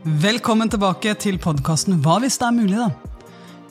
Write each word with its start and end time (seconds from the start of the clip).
Velkommen 0.00 0.70
tilbake 0.72 1.12
til 1.20 1.36
podkasten 1.36 1.98
Hva 2.00 2.14
hvis 2.22 2.38
det 2.40 2.46
er 2.46 2.54
mulig, 2.56 2.78
da? 2.78 2.86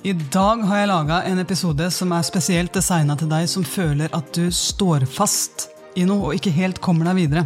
I 0.06 0.12
dag 0.14 0.62
har 0.70 0.78
jeg 0.78 0.90
laga 0.92 1.16
en 1.26 1.42
episode 1.42 1.88
som 1.90 2.14
er 2.14 2.28
spesielt 2.28 2.76
designa 2.78 3.16
til 3.18 3.32
deg 3.32 3.48
som 3.50 3.66
føler 3.66 4.14
at 4.14 4.30
du 4.38 4.52
står 4.54 5.08
fast 5.10 5.72
i 5.98 6.06
noe 6.06 6.28
og 6.30 6.38
ikke 6.38 6.54
helt 6.54 6.84
kommer 6.86 7.10
deg 7.10 7.18
videre. 7.24 7.44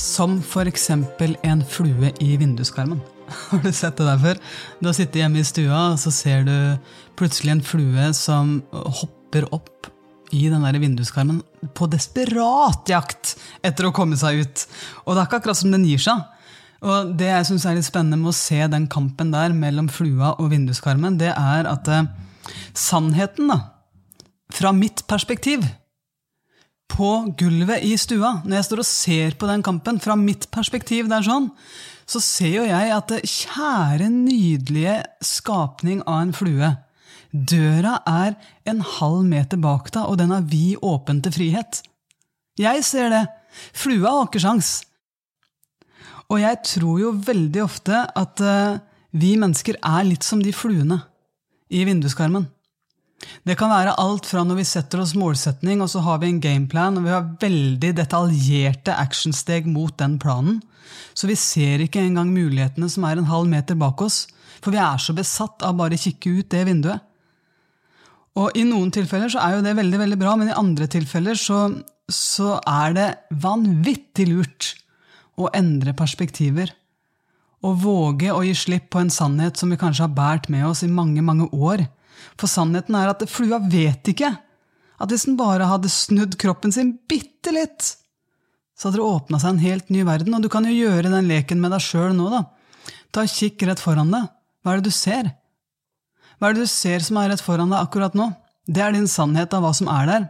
Som 0.00 0.38
f.eks. 0.40 0.88
en 0.96 1.64
flue 1.68 2.14
i 2.24 2.30
vinduskarmen. 2.40 3.04
Har 3.50 3.60
du 3.60 3.68
sett 3.68 4.00
det 4.00 4.08
der 4.08 4.24
før? 4.24 4.40
Du 4.80 4.88
har 4.88 4.96
sittet 4.96 5.20
hjemme 5.20 5.42
i 5.42 5.44
stua, 5.44 5.90
og 5.92 6.00
så 6.00 6.08
ser 6.08 6.48
du 6.48 6.56
plutselig 7.20 7.58
en 7.58 7.64
flue 7.68 8.10
som 8.16 8.62
hopper 8.72 9.50
opp 9.52 9.92
i 10.32 10.46
den 10.48 10.64
der 10.64 10.80
vinduskarmen 10.80 11.44
på 11.76 11.92
desperat 11.92 12.88
jakt 12.88 13.36
etter 13.60 13.90
å 13.90 13.92
komme 13.92 14.16
seg 14.16 14.40
ut. 14.40 14.68
Og 15.04 15.12
det 15.12 15.20
er 15.20 15.28
ikke 15.28 15.42
akkurat 15.44 15.60
som 15.60 15.76
den 15.76 15.84
gir 15.84 16.00
seg. 16.00 16.31
Og 16.82 17.12
Det 17.18 17.28
jeg 17.28 17.46
synes 17.46 17.66
er 17.66 17.76
litt 17.78 17.86
spennende 17.86 18.18
med 18.18 18.32
å 18.32 18.36
se 18.36 18.58
den 18.70 18.88
kampen 18.90 19.30
der 19.34 19.54
mellom 19.54 19.90
flua 19.92 20.34
og 20.42 20.50
vinduskarmen, 20.50 21.18
det 21.20 21.30
er 21.30 21.68
at 21.70 21.88
eh, 21.88 22.08
sannheten, 22.74 23.52
da, 23.52 23.60
fra 24.52 24.72
mitt 24.74 25.04
perspektiv, 25.10 25.62
på 26.92 27.10
gulvet 27.40 27.86
i 27.86 27.94
stua, 27.96 28.42
når 28.44 28.58
jeg 28.58 28.66
står 28.66 28.82
og 28.82 28.88
ser 28.88 29.36
på 29.40 29.48
den 29.48 29.62
kampen, 29.64 30.00
fra 30.02 30.16
mitt 30.18 30.50
perspektiv 30.52 31.08
der 31.08 31.24
sånn, 31.24 31.48
så 32.04 32.20
ser 32.20 32.56
jo 32.58 32.64
jeg 32.66 32.92
at 32.92 33.12
det 33.14 33.22
kjære, 33.30 34.10
nydelige 34.12 34.98
skapning 35.24 36.02
av 36.04 36.18
en 36.26 36.34
flue, 36.36 36.72
døra 37.32 37.96
er 38.04 38.34
en 38.68 38.82
halv 38.98 39.22
meter 39.24 39.60
bak 39.62 39.88
deg, 39.94 40.04
og 40.04 40.18
den 40.20 40.34
er 40.36 40.44
vid 40.44 40.82
åpen 40.84 41.22
til 41.24 41.32
frihet. 41.38 41.80
Jeg 42.60 42.84
ser 42.84 43.08
det. 43.14 43.22
Flua 43.72 44.18
har 44.18 44.28
ikke 44.28 44.42
sjans. 44.42 44.82
Og 46.32 46.40
jeg 46.40 46.62
tror 46.64 46.96
jo 47.02 47.12
veldig 47.26 47.62
ofte 47.64 48.06
at 48.08 48.40
uh, 48.40 48.80
vi 49.12 49.34
mennesker 49.36 49.76
er 49.84 50.08
litt 50.08 50.24
som 50.24 50.40
de 50.40 50.54
fluene 50.56 51.02
i 51.72 51.84
vinduskarmen. 51.84 52.46
Det 53.46 53.54
kan 53.58 53.70
være 53.70 53.94
alt 54.00 54.26
fra 54.26 54.42
når 54.46 54.62
vi 54.62 54.66
setter 54.66 55.02
oss 55.02 55.12
målsetning, 55.18 55.82
og 55.84 55.90
så 55.92 56.02
har 56.02 56.18
vi 56.22 56.30
en 56.32 56.40
gameplan, 56.42 56.98
og 56.98 57.06
vi 57.06 57.12
har 57.14 57.28
veldig 57.42 57.92
detaljerte 58.00 58.96
actionsteg 58.98 59.68
mot 59.70 59.94
den 60.00 60.16
planen. 60.22 60.58
Så 61.14 61.28
vi 61.30 61.36
ser 61.38 61.84
ikke 61.84 62.02
engang 62.02 62.32
mulighetene 62.32 62.88
som 62.90 63.06
er 63.06 63.20
en 63.20 63.30
halv 63.30 63.46
meter 63.52 63.78
bak 63.78 64.02
oss. 64.02 64.24
For 64.62 64.74
vi 64.74 64.80
er 64.82 64.98
så 65.02 65.14
besatt 65.14 65.62
av 65.66 65.76
bare 65.78 65.98
å 65.98 66.02
kikke 66.02 66.34
ut 66.40 66.50
det 66.54 66.64
vinduet. 66.66 67.04
Og 68.40 68.56
i 68.56 68.64
noen 68.64 68.90
tilfeller 68.94 69.30
så 69.30 69.42
er 69.44 69.58
jo 69.58 69.64
det 69.66 69.76
veldig 69.76 69.98
veldig 70.00 70.18
bra, 70.18 70.34
men 70.40 70.50
i 70.50 70.56
andre 70.56 70.88
tilfeller 70.90 71.36
så, 71.38 71.66
så 72.08 72.56
er 72.64 72.96
det 72.96 73.08
vanvittig 73.44 74.30
lurt 74.30 74.72
å 75.40 75.50
endre 75.56 75.94
perspektiver. 75.96 76.72
Og 77.62 77.78
våge 77.84 78.32
å 78.34 78.42
gi 78.44 78.54
slipp 78.58 78.90
på 78.92 79.02
en 79.02 79.12
sannhet 79.12 79.58
som 79.58 79.70
vi 79.70 79.78
kanskje 79.80 80.06
har 80.06 80.16
båret 80.16 80.48
med 80.52 80.66
oss 80.66 80.82
i 80.82 80.90
mange 80.90 81.22
mange 81.24 81.46
år. 81.52 81.84
For 82.38 82.50
sannheten 82.50 82.96
er 82.98 83.12
at 83.12 83.22
flua 83.30 83.60
vet 83.62 84.08
ikke 84.12 84.32
at 85.02 85.10
hvis 85.10 85.26
den 85.26 85.38
bare 85.38 85.66
hadde 85.66 85.90
snudd 85.90 86.36
kroppen 86.38 86.74
sin 86.74 86.94
bitte 87.10 87.54
litt, 87.54 87.94
så 88.78 88.88
hadde 88.88 89.00
det 89.00 89.06
åpna 89.06 89.40
seg 89.42 89.54
en 89.54 89.62
helt 89.62 89.88
ny 89.94 90.04
verden. 90.06 90.34
Og 90.36 90.44
du 90.44 90.50
kan 90.52 90.66
jo 90.66 90.74
gjøre 90.74 91.10
den 91.10 91.30
leken 91.30 91.62
med 91.62 91.74
deg 91.74 91.82
sjøl 91.82 92.14
nå, 92.16 92.28
da. 92.30 92.44
Ta 93.14 93.26
Kikk 93.28 93.64
rett 93.68 93.82
foran 93.82 94.12
deg. 94.14 94.28
Hva 94.62 94.74
er 94.74 94.80
det 94.80 94.90
du 94.90 94.94
ser? 94.94 95.32
Hva 96.38 96.50
er 96.50 96.56
det 96.56 96.66
du 96.66 96.70
ser 96.70 97.02
som 97.04 97.18
er 97.20 97.32
rett 97.32 97.42
foran 97.42 97.70
deg 97.70 97.82
akkurat 97.82 98.14
nå? 98.18 98.30
Det 98.66 98.82
er 98.82 98.94
din 98.94 99.10
sannhet 99.10 99.54
av 99.54 99.64
hva 99.64 99.72
som 99.74 99.90
er 99.90 100.08
der. 100.10 100.28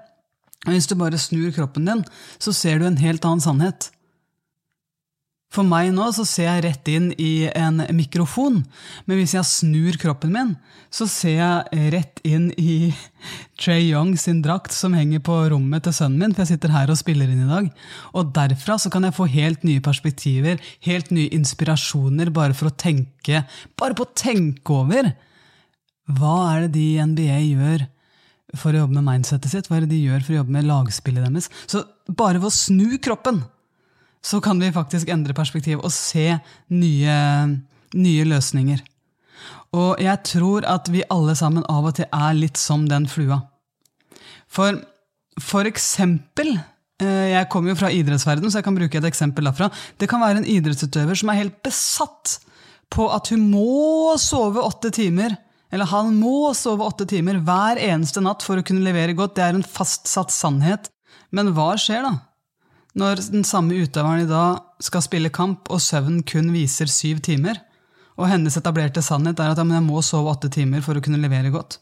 Og 0.67 0.75
hvis 0.75 0.89
du 0.89 0.95
bare 0.99 1.21
snur 1.21 1.53
kroppen 1.55 1.89
din, 1.89 2.05
så 2.41 2.55
ser 2.57 2.81
du 2.81 2.87
en 2.89 3.01
helt 3.01 3.25
annen 3.29 3.45
sannhet. 3.45 3.91
For 5.53 5.69
meg 5.69 5.91
nå 5.93 6.07
så 6.17 6.25
ser 6.25 6.49
jeg 6.49 6.65
rett 6.65 6.89
inn 6.89 7.11
i 7.21 7.45
en 7.53 7.83
mikrofon, 7.93 8.63
men 9.05 9.19
hvis 9.19 9.35
jeg 9.37 9.49
snur 9.49 9.99
kroppen 10.01 10.33
min, 10.33 10.55
så 10.93 11.05
ser 11.09 11.37
jeg 11.37 11.91
rett 11.93 12.23
inn 12.25 12.49
i 12.57 12.93
Trey 13.61 13.91
Young 13.91 14.15
sin 14.21 14.41
drakt 14.45 14.73
som 14.73 14.97
henger 14.97 15.21
på 15.25 15.37
rommet 15.53 15.85
til 15.85 15.97
sønnen 15.97 16.25
min, 16.25 16.33
for 16.33 16.45
jeg 16.45 16.55
sitter 16.55 16.73
her 16.73 16.93
og 16.93 17.01
spiller 17.01 17.29
inn 17.29 17.45
i 17.45 17.51
dag. 17.51 17.69
Og 18.17 18.33
derfra 18.37 18.79
så 18.81 18.93
kan 18.93 19.05
jeg 19.05 19.17
få 19.19 19.29
helt 19.33 19.69
nye 19.69 19.85
perspektiver, 19.85 20.61
helt 20.89 21.13
nye 21.13 21.29
inspirasjoner, 21.37 22.33
bare 22.33 22.57
for 22.57 22.73
å 22.73 22.77
tenke, 22.77 23.45
bare 23.77 23.97
på 23.99 24.09
å 24.09 24.15
tenke 24.17 24.79
over. 24.81 25.13
Hva 26.17 26.37
er 26.55 26.65
det 26.65 26.75
de 26.79 26.91
i 26.95 27.09
NBA 27.13 27.41
gjør 27.53 27.89
for 28.57 28.73
å 28.73 28.87
jobbe 28.87 28.97
med 28.99 29.11
mindsettet 29.11 29.53
sitt? 29.53 29.69
Hva 29.69 29.79
er 29.79 29.85
det 29.85 29.95
de 29.95 30.05
gjør 30.07 30.25
for 30.25 30.33
å 30.33 30.41
jobbe 30.41 30.57
med 30.57 30.69
lagspillet 30.69 31.29
deres? 31.29 31.53
Så 31.69 31.85
bare 32.09 32.41
ved 32.41 32.49
å 32.49 32.57
snu 32.57 32.97
kroppen 33.05 33.45
så 34.23 34.41
kan 34.41 34.61
vi 34.63 34.73
faktisk 34.75 35.11
endre 35.11 35.35
perspektiv 35.35 35.83
og 35.83 35.93
se 35.95 36.39
nye, 36.71 37.17
nye 37.95 38.27
løsninger. 38.31 38.83
Og 39.73 40.03
jeg 40.03 40.21
tror 40.29 40.67
at 40.69 40.91
vi 40.93 41.05
alle 41.11 41.35
sammen 41.39 41.65
av 41.71 41.89
og 41.89 41.97
til 41.97 42.07
er 42.07 42.37
litt 42.37 42.61
som 42.61 42.85
den 42.91 43.09
flua. 43.11 43.41
For, 44.53 44.77
for 45.41 45.65
eksempel 45.65 46.51
eh, 46.53 47.33
Jeg 47.33 47.49
kommer 47.53 47.73
jo 47.73 47.79
fra 47.81 47.89
idrettsverdenen, 47.89 48.53
så 48.53 48.61
jeg 48.61 48.67
kan 48.67 48.77
bruke 48.77 49.01
et 49.01 49.09
eksempel 49.09 49.49
derfra. 49.49 49.71
Det 49.99 50.09
kan 50.11 50.21
være 50.21 50.43
en 50.43 50.51
idrettsutøver 50.55 51.19
som 51.19 51.33
er 51.33 51.41
helt 51.41 51.63
besatt 51.65 52.37
på 52.93 53.09
at 53.09 53.33
hun 53.33 53.49
må 53.49 54.13
sove 54.21 54.61
åtte 54.61 54.93
timer. 54.93 55.35
Eller 55.73 55.89
han 55.89 56.13
må 56.21 56.53
sove 56.57 56.85
åtte 56.85 57.09
timer 57.09 57.41
hver 57.41 57.81
eneste 57.81 58.21
natt 58.21 58.45
for 58.45 58.61
å 58.61 58.67
kunne 58.67 58.85
levere 58.85 59.17
godt. 59.17 59.39
Det 59.39 59.47
er 59.47 59.57
en 59.57 59.65
fastsatt 59.65 60.35
sannhet. 60.35 60.93
Men 61.33 61.55
hva 61.57 61.73
skjer 61.81 62.05
da? 62.05 62.13
Når 62.99 63.23
den 63.33 63.45
samme 63.49 63.79
utøveren 63.81 64.27
i 64.27 64.29
dag 64.29 64.61
skal 64.85 65.05
spille 65.05 65.33
kamp, 65.33 65.71
og 65.73 65.81
søvn 65.81 66.21
kun 66.29 66.51
viser 66.53 66.91
syv 66.93 67.23
timer, 67.25 67.63
og 68.21 68.29
hennes 68.29 68.59
etablerte 68.59 69.01
sannhet 69.05 69.41
er 69.41 69.55
at 69.55 69.61
ja, 69.61 69.65
jeg 69.65 69.85
må 69.87 70.03
sove 70.05 70.35
åtte 70.35 70.51
timer 70.53 70.85
for 70.85 70.99
å 70.99 71.05
kunne 71.05 71.21
levere 71.23 71.53
godt. 71.55 71.79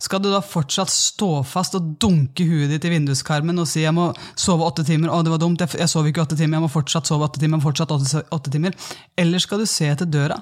Skal 0.00 0.22
du 0.24 0.30
da 0.32 0.40
fortsatt 0.42 0.90
stå 0.90 1.28
fast 1.46 1.76
og 1.78 1.92
dunke 2.02 2.46
huet 2.48 2.72
ditt 2.72 2.86
i 2.88 2.90
vinduskarmen 2.94 3.60
og 3.60 3.68
si 3.68 3.84
jeg 3.84 3.94
må 3.94 4.08
sove 4.32 4.66
åtte 4.66 4.82
timer, 4.88 5.12
å 5.12 5.20
det 5.22 5.34
var 5.34 5.42
dumt, 5.42 5.60
jeg, 5.60 5.88
sov 5.90 6.08
ikke 6.08 6.24
åtte 6.24 6.38
timer, 6.40 6.58
jeg 6.58 6.64
må 6.64 6.72
fortsatt 6.72 7.10
sove 7.10 7.28
åtte 7.28 7.42
timer, 7.42 7.62
fortsatt 7.62 7.92
åtte, 7.94 8.24
åtte 8.34 8.54
timer, 8.54 8.74
eller 9.20 9.44
skal 9.44 9.62
du 9.62 9.68
se 9.70 9.90
etter 9.92 10.08
døra? 10.08 10.40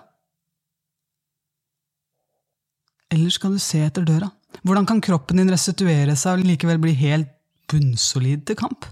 Eller 3.12 3.34
skal 3.34 3.58
du 3.58 3.60
se 3.60 3.82
etter 3.84 4.06
døra? 4.08 4.30
Hvordan 4.62 4.86
kan 4.88 5.02
kroppen 5.04 5.42
din 5.42 5.52
restituere 5.52 6.14
seg 6.16 6.38
og 6.38 6.48
likevel 6.48 6.80
bli 6.80 6.94
helt 7.02 7.28
bunnsolid 7.68 8.46
til 8.48 8.56
kamp? 8.62 8.86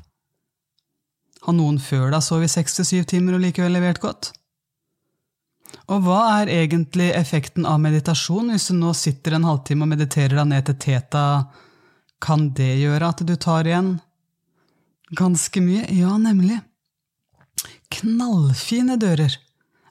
Har 1.46 1.56
noen 1.56 1.78
før 1.80 2.10
deg 2.12 2.24
sovet 2.24 2.52
seks 2.52 2.76
til 2.76 2.88
syv 2.88 3.08
timer 3.08 3.36
og 3.36 3.44
likevel 3.44 3.72
levert 3.76 4.02
godt? 4.02 4.32
Og 5.90 6.04
hva 6.04 6.20
er 6.40 6.50
egentlig 6.52 7.10
effekten 7.16 7.66
av 7.66 7.80
meditasjon 7.82 8.50
hvis 8.52 8.68
du 8.70 8.76
nå 8.78 8.92
sitter 8.96 9.36
en 9.36 9.46
halvtime 9.46 9.86
og 9.86 9.92
mediterer 9.92 10.36
deg 10.38 10.48
ned 10.50 10.66
til 10.68 10.78
teta? 10.84 11.24
Kan 12.20 12.50
det 12.56 12.74
gjøre 12.82 13.12
at 13.14 13.22
du 13.26 13.34
tar 13.40 13.68
igjen 13.68 13.94
ganske 15.16 15.62
mye? 15.64 15.86
Ja, 15.94 16.16
nemlig. 16.20 16.60
Knallfine 17.90 18.98
dører 19.00 19.34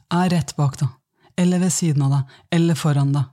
er 0.09 0.31
rett 0.31 0.55
bak 0.57 0.77
deg, 0.79 0.89
eller 1.37 1.65
ved 1.65 1.73
siden 1.73 2.05
av 2.07 2.15
deg, 2.15 2.37
eller 2.59 2.79
foran 2.79 3.13
deg. 3.15 3.27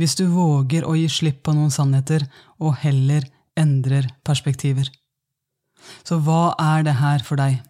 Hvis 0.00 0.16
du 0.16 0.26
våger 0.32 0.86
å 0.88 0.94
gi 0.96 1.08
slipp 1.12 1.42
på 1.44 1.54
noen 1.56 1.72
sannheter 1.72 2.24
og 2.60 2.76
heller 2.82 3.26
endrer 3.58 4.08
perspektiver. 4.24 4.88
Så 6.04 6.20
hva 6.24 6.54
er 6.60 6.84
det 6.86 6.98
her 7.00 7.24
for 7.26 7.40
deg 7.40 7.60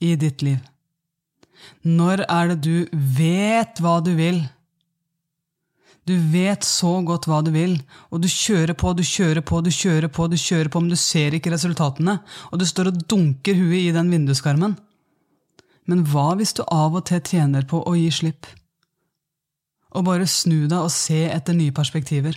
i 0.00 0.14
ditt 0.20 0.44
liv? 0.46 0.60
Når 1.84 2.24
er 2.26 2.52
det 2.52 2.58
du 2.64 2.88
vet 2.92 3.80
hva 3.82 3.98
du 4.04 4.14
vil? 4.16 4.42
Du 6.08 6.16
vet 6.32 6.64
så 6.66 6.96
godt 7.06 7.28
hva 7.28 7.40
du 7.44 7.52
vil, 7.54 7.76
og 8.10 8.22
du 8.24 8.28
kjører 8.30 8.74
på, 8.74 8.92
du 8.96 9.02
kjører 9.06 9.44
på, 9.46 9.60
du 9.62 9.70
kjører 9.70 10.08
på, 10.10 10.26
du 10.32 10.36
kjører 10.40 10.70
på, 10.72 10.80
men 10.82 10.90
du 10.90 10.98
ser 10.98 11.36
ikke 11.36 11.52
resultatene, 11.52 12.16
og 12.50 12.58
du 12.58 12.66
står 12.66 12.90
og 12.90 13.02
dunker 13.10 13.58
huet 13.58 13.84
i 13.84 13.92
den 13.94 14.10
vinduskarmen. 14.10 14.78
Men 15.90 16.02
hva 16.08 16.32
hvis 16.38 16.54
du 16.56 16.64
av 16.66 16.96
og 16.96 17.04
til 17.08 17.22
tjener 17.26 17.66
på 17.68 17.82
å 17.86 17.94
gi 17.98 18.08
slipp? 18.14 18.48
Og 19.94 20.06
bare 20.06 20.28
snu 20.30 20.64
deg 20.70 20.78
og 20.78 20.92
se 20.94 21.24
etter 21.28 21.56
nye 21.56 21.74
perspektiver? 21.74 22.36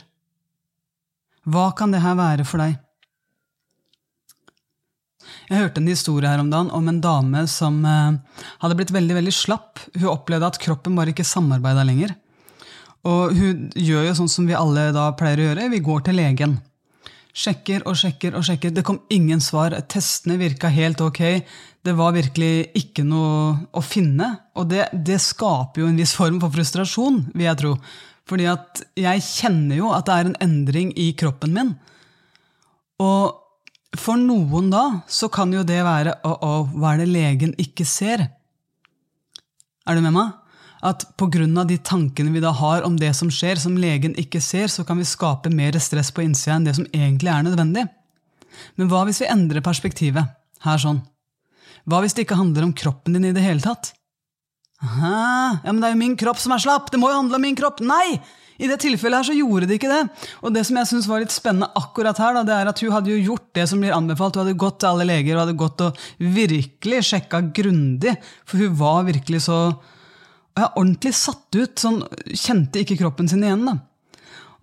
Hva 1.43 1.71
kan 1.77 1.93
det 1.93 2.01
her 2.03 2.17
være 2.19 2.45
for 2.47 2.63
deg? 2.63 2.77
Jeg 5.49 5.59
hørte 5.59 5.81
en 5.81 5.89
historie 5.91 6.29
her 6.29 6.41
om 6.41 6.51
dagen 6.51 6.71
om 6.73 6.89
en 6.89 7.01
dame 7.03 7.45
som 7.51 7.79
eh, 7.85 8.43
hadde 8.63 8.77
blitt 8.79 8.93
veldig 8.95 9.17
veldig 9.19 9.33
slapp. 9.35 9.81
Hun 9.95 10.11
opplevde 10.13 10.51
at 10.51 10.59
kroppen 10.61 10.95
bare 10.99 11.13
ikke 11.13 11.27
samarbeida 11.27 11.85
lenger. 11.87 12.15
Og 13.07 13.33
hun 13.35 13.65
gjør 13.75 14.07
jo 14.07 14.13
sånn 14.21 14.31
som 14.31 14.47
vi 14.47 14.55
alle 14.55 14.91
da 14.95 15.09
pleier 15.19 15.41
å 15.41 15.49
gjøre, 15.49 15.71
vi 15.73 15.83
går 15.83 16.05
til 16.07 16.17
legen. 16.21 16.55
Sjekker 17.33 17.83
og 17.89 17.97
sjekker 17.97 18.35
og 18.37 18.45
sjekker. 18.45 18.71
Det 18.71 18.85
kom 18.85 19.01
ingen 19.11 19.41
svar. 19.41 19.73
Testene 19.89 20.37
virka 20.37 20.69
helt 20.69 21.01
ok. 21.01 21.21
Det 21.83 21.95
var 21.97 22.13
virkelig 22.15 22.69
ikke 22.77 23.03
noe 23.07 23.55
å 23.73 23.81
finne. 23.83 24.29
Og 24.55 24.69
det, 24.69 24.85
det 24.93 25.17
skaper 25.19 25.81
jo 25.81 25.89
en 25.89 25.97
viss 25.99 26.13
form 26.15 26.37
for 26.43 26.53
frustrasjon, 26.53 27.23
vil 27.33 27.47
jeg 27.49 27.59
tro. 27.63 27.73
Fordi 28.29 28.45
at 28.47 28.83
jeg 28.95 29.25
kjenner 29.25 29.81
jo 29.81 29.89
at 29.91 30.07
det 30.07 30.15
er 30.15 30.29
en 30.29 30.41
endring 30.45 30.93
i 30.95 31.09
kroppen 31.19 31.57
min. 31.57 31.73
Og 33.03 33.42
for 33.99 34.19
noen 34.19 34.69
da 34.73 34.83
så 35.07 35.29
kan 35.31 35.51
jo 35.53 35.63
det 35.67 35.81
være 35.85 36.15
å, 36.25 36.33
å, 36.33 36.53
hva 36.73 36.93
er 36.93 37.03
det 37.03 37.11
legen 37.11 37.53
ikke 37.61 37.85
ser? 37.87 38.27
Er 39.83 39.99
du 39.99 40.03
med 40.05 40.15
meg? 40.15 40.39
at 40.83 41.05
pga. 41.17 41.63
de 41.63 41.77
tankene 41.77 42.31
vi 42.33 42.41
da 42.43 42.51
har 42.51 42.83
om 42.83 42.97
det 42.99 43.13
som 43.15 43.31
skjer, 43.31 43.55
som 43.55 43.77
legen 43.79 44.15
ikke 44.19 44.41
ser, 44.43 44.67
så 44.67 44.83
kan 44.83 44.99
vi 44.99 45.07
skape 45.07 45.49
mer 45.49 45.77
stress 45.79 46.11
på 46.11 46.23
innsida 46.25 46.57
enn 46.57 46.67
det 46.67 46.75
som 46.75 46.87
egentlig 46.91 47.31
er 47.31 47.45
nødvendig. 47.47 47.85
Men 48.75 48.89
hva 48.91 49.05
hvis 49.07 49.21
vi 49.23 49.31
endrer 49.31 49.63
perspektivet? 49.63 50.35
Her 50.63 50.79
sånn. 50.79 51.01
Hva 51.87 52.01
hvis 52.03 52.15
det 52.15 52.25
ikke 52.25 52.39
handler 52.39 52.67
om 52.67 52.75
kroppen 52.75 53.15
din 53.15 53.29
i 53.31 53.33
det 53.35 53.43
hele 53.43 53.63
tatt? 53.63 53.93
Aha, 54.83 55.63
ja, 55.63 55.71
men 55.71 55.79
det 55.79 55.87
er 55.87 55.95
jo 55.95 56.03
min 56.03 56.17
kropp 56.19 56.39
som 56.43 56.53
er 56.55 56.63
slapp! 56.63 56.91
Det 56.91 56.99
må 56.99 57.09
jo 57.11 57.19
handle 57.21 57.39
om 57.39 57.45
min 57.47 57.57
kropp! 57.59 57.79
Nei! 57.83 58.19
I 58.61 58.69
det 58.69 58.79
tilfellet 58.83 59.21
her 59.21 59.27
så 59.29 59.37
gjorde 59.37 59.69
de 59.69 59.77
ikke 59.79 59.91
det. 59.91 60.01
Og 60.43 60.53
det 60.53 60.65
som 60.67 60.77
jeg 60.79 60.89
synes 60.91 61.07
var 61.09 61.23
litt 61.23 61.33
spennende 61.33 61.71
akkurat 61.79 62.19
her, 62.21 62.37
da, 62.37 62.43
det 62.47 62.57
er 62.57 62.69
at 62.71 62.83
hun 62.83 62.93
hadde 62.93 63.13
jo 63.13 63.21
gjort 63.31 63.47
det 63.57 63.65
som 63.71 63.81
blir 63.81 63.95
anbefalt. 63.95 64.37
Hun 64.37 64.45
hadde 64.45 64.61
gått 64.61 64.81
til 64.83 64.91
alle 64.91 65.07
leger 65.09 65.35
og 65.35 65.45
hadde 65.45 65.57
gått 65.63 65.85
og 65.87 66.03
virkelig 66.37 67.01
sjekka 67.09 67.41
grundig. 67.55 68.17
For 68.49 68.61
hun 68.61 68.77
var 68.79 69.07
virkelig 69.09 69.45
så 69.47 69.57
ja, 69.71 70.67
ordentlig 70.69 71.15
satt 71.17 71.57
ut. 71.57 71.73
Sånn, 71.81 72.03
kjente 72.29 72.83
ikke 72.83 72.99
kroppen 73.01 73.31
sin 73.31 73.45
igjen. 73.45 73.65
da. 73.69 73.79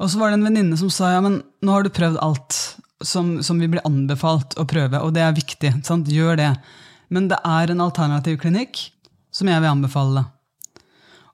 Og 0.01 0.09
så 0.09 0.21
var 0.21 0.31
det 0.31 0.39
en 0.39 0.47
venninne 0.49 0.79
som 0.81 0.93
sa 0.93 1.13
ja, 1.13 1.25
men 1.25 1.43
nå 1.61 1.75
har 1.75 1.85
du 1.85 1.93
prøvd 1.93 2.23
alt 2.25 2.61
som, 3.05 3.41
som 3.45 3.61
vi 3.61 3.69
blir 3.69 3.85
anbefalt 3.89 4.57
å 4.61 4.67
prøve, 4.69 5.01
og 5.01 5.13
det 5.17 5.25
er 5.25 5.37
viktig. 5.37 5.75
Sant? 5.87 6.09
Gjør 6.09 6.39
det. 6.41 6.51
Men 7.13 7.29
det 7.31 7.41
er 7.47 7.73
en 7.73 7.83
alternativ 7.85 8.39
klinikk 8.43 8.87
som 9.35 9.51
jeg 9.51 9.63
vil 9.63 9.73
anbefale. 9.73 10.25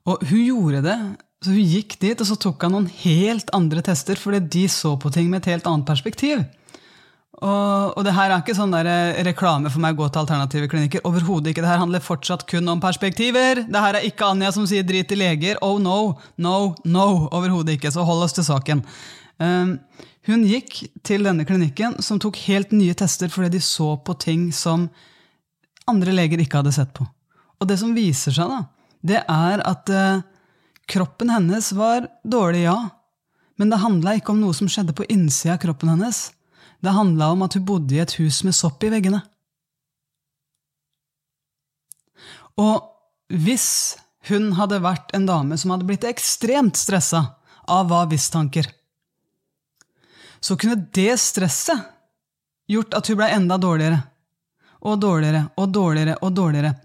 Og 0.07 0.23
hun 0.29 0.43
gjorde 0.43 0.83
det 0.85 0.97
så 1.43 1.53
hun 1.53 1.69
gikk 1.69 1.99
dit, 2.01 2.17
og 2.17 2.25
så 2.25 2.37
tok 2.41 2.63
han 2.65 2.73
noen 2.73 2.87
helt 3.03 3.51
andre 3.53 3.83
tester, 3.85 4.17
fordi 4.17 4.41
de 4.57 4.63
så 4.71 4.95
på 4.97 5.11
ting 5.13 5.29
med 5.29 5.43
et 5.43 5.51
helt 5.53 5.67
annet 5.69 5.85
perspektiv. 5.85 6.41
Og, 7.37 7.93
og 7.93 8.01
det 8.01 8.15
her 8.17 8.31
er 8.31 8.41
ikke 8.41 8.55
sånn 8.57 8.71
der 8.73 8.87
eh, 8.89 9.19
reklame 9.27 9.69
for 9.69 9.81
meg 9.83 9.93
å 9.93 9.99
gå 9.99 10.07
til 10.09 10.23
alternative 10.23 10.69
klinikker. 10.71 11.03
Overhodet 11.05 11.51
ikke. 11.51 11.61
Det 11.61 11.69
her 11.69 11.83
handler 11.83 12.01
fortsatt 12.01 12.47
kun 12.49 12.65
om 12.71 12.81
perspektiver. 12.81 13.61
Det 13.69 13.83
her 13.83 13.99
er 13.99 14.07
ikke 14.07 14.31
Anja 14.31 14.49
som 14.55 14.65
sier 14.69 14.85
drit 14.87 15.13
i 15.13 15.19
leger. 15.19 15.59
Oh 15.61 15.77
no, 15.77 16.15
no, 16.41 16.73
no. 16.89 17.05
Overhodet 17.29 17.75
ikke. 17.77 17.91
Så 17.93 18.05
hold 18.07 18.25
oss 18.25 18.33
til 18.33 18.47
saken. 18.47 18.81
Um, 19.37 19.75
hun 20.25 20.47
gikk 20.49 20.79
til 21.05 21.29
denne 21.29 21.45
klinikken 21.45 21.99
som 22.01 22.17
tok 22.19 22.39
helt 22.47 22.73
nye 22.73 22.95
tester 22.97 23.29
fordi 23.29 23.53
de 23.53 23.61
så 23.61 23.91
på 24.01 24.17
ting 24.17 24.49
som 24.49 24.87
andre 25.87 26.15
leger 26.17 26.41
ikke 26.41 26.63
hadde 26.63 26.73
sett 26.73 26.89
på. 26.97 27.05
Og 27.61 27.69
det 27.69 27.77
som 27.77 27.93
viser 27.93 28.33
seg, 28.33 28.49
da, 28.49 28.65
det 29.13 29.21
er 29.21 29.61
at 29.61 29.93
uh, 29.93 30.25
Kroppen 30.87 31.29
hennes 31.29 31.71
var 31.75 32.07
dårlig, 32.23 32.63
ja, 32.63 32.77
men 33.57 33.71
det 33.71 33.81
handla 33.81 34.15
ikke 34.17 34.31
om 34.31 34.41
noe 34.41 34.55
som 34.55 34.69
skjedde 34.71 34.95
på 34.95 35.07
innsida 35.11 35.57
av 35.57 35.61
kroppen 35.63 35.91
hennes. 35.91 36.29
Det 36.79 36.93
handla 36.93 37.31
om 37.33 37.43
at 37.43 37.57
hun 37.57 37.65
bodde 37.67 37.95
i 37.97 38.01
et 38.03 38.13
hus 38.19 38.43
med 38.45 38.55
sopp 38.55 38.83
i 38.85 38.91
veggene. 38.93 39.19
Og 42.57 42.85
hvis 43.33 43.97
hun 44.29 44.51
hadde 44.57 44.81
vært 44.83 45.13
en 45.17 45.27
dame 45.27 45.57
som 45.59 45.73
hadde 45.73 45.87
blitt 45.89 46.07
ekstremt 46.07 46.77
stressa 46.79 47.23
av 47.67 47.89
hva 47.89 48.05
hvis-tanker, 48.09 48.69
så 50.39 50.55
kunne 50.59 50.87
det 50.93 51.17
stresset 51.19 51.81
gjort 52.69 52.93
at 52.97 53.09
hun 53.09 53.19
blei 53.19 53.31
enda 53.33 53.57
dårligere. 53.59 53.99
Og 54.85 54.99
dårligere 55.01 55.47
og 55.57 55.71
dårligere 55.73 56.19
og 56.21 56.33
dårligere. 56.37 56.75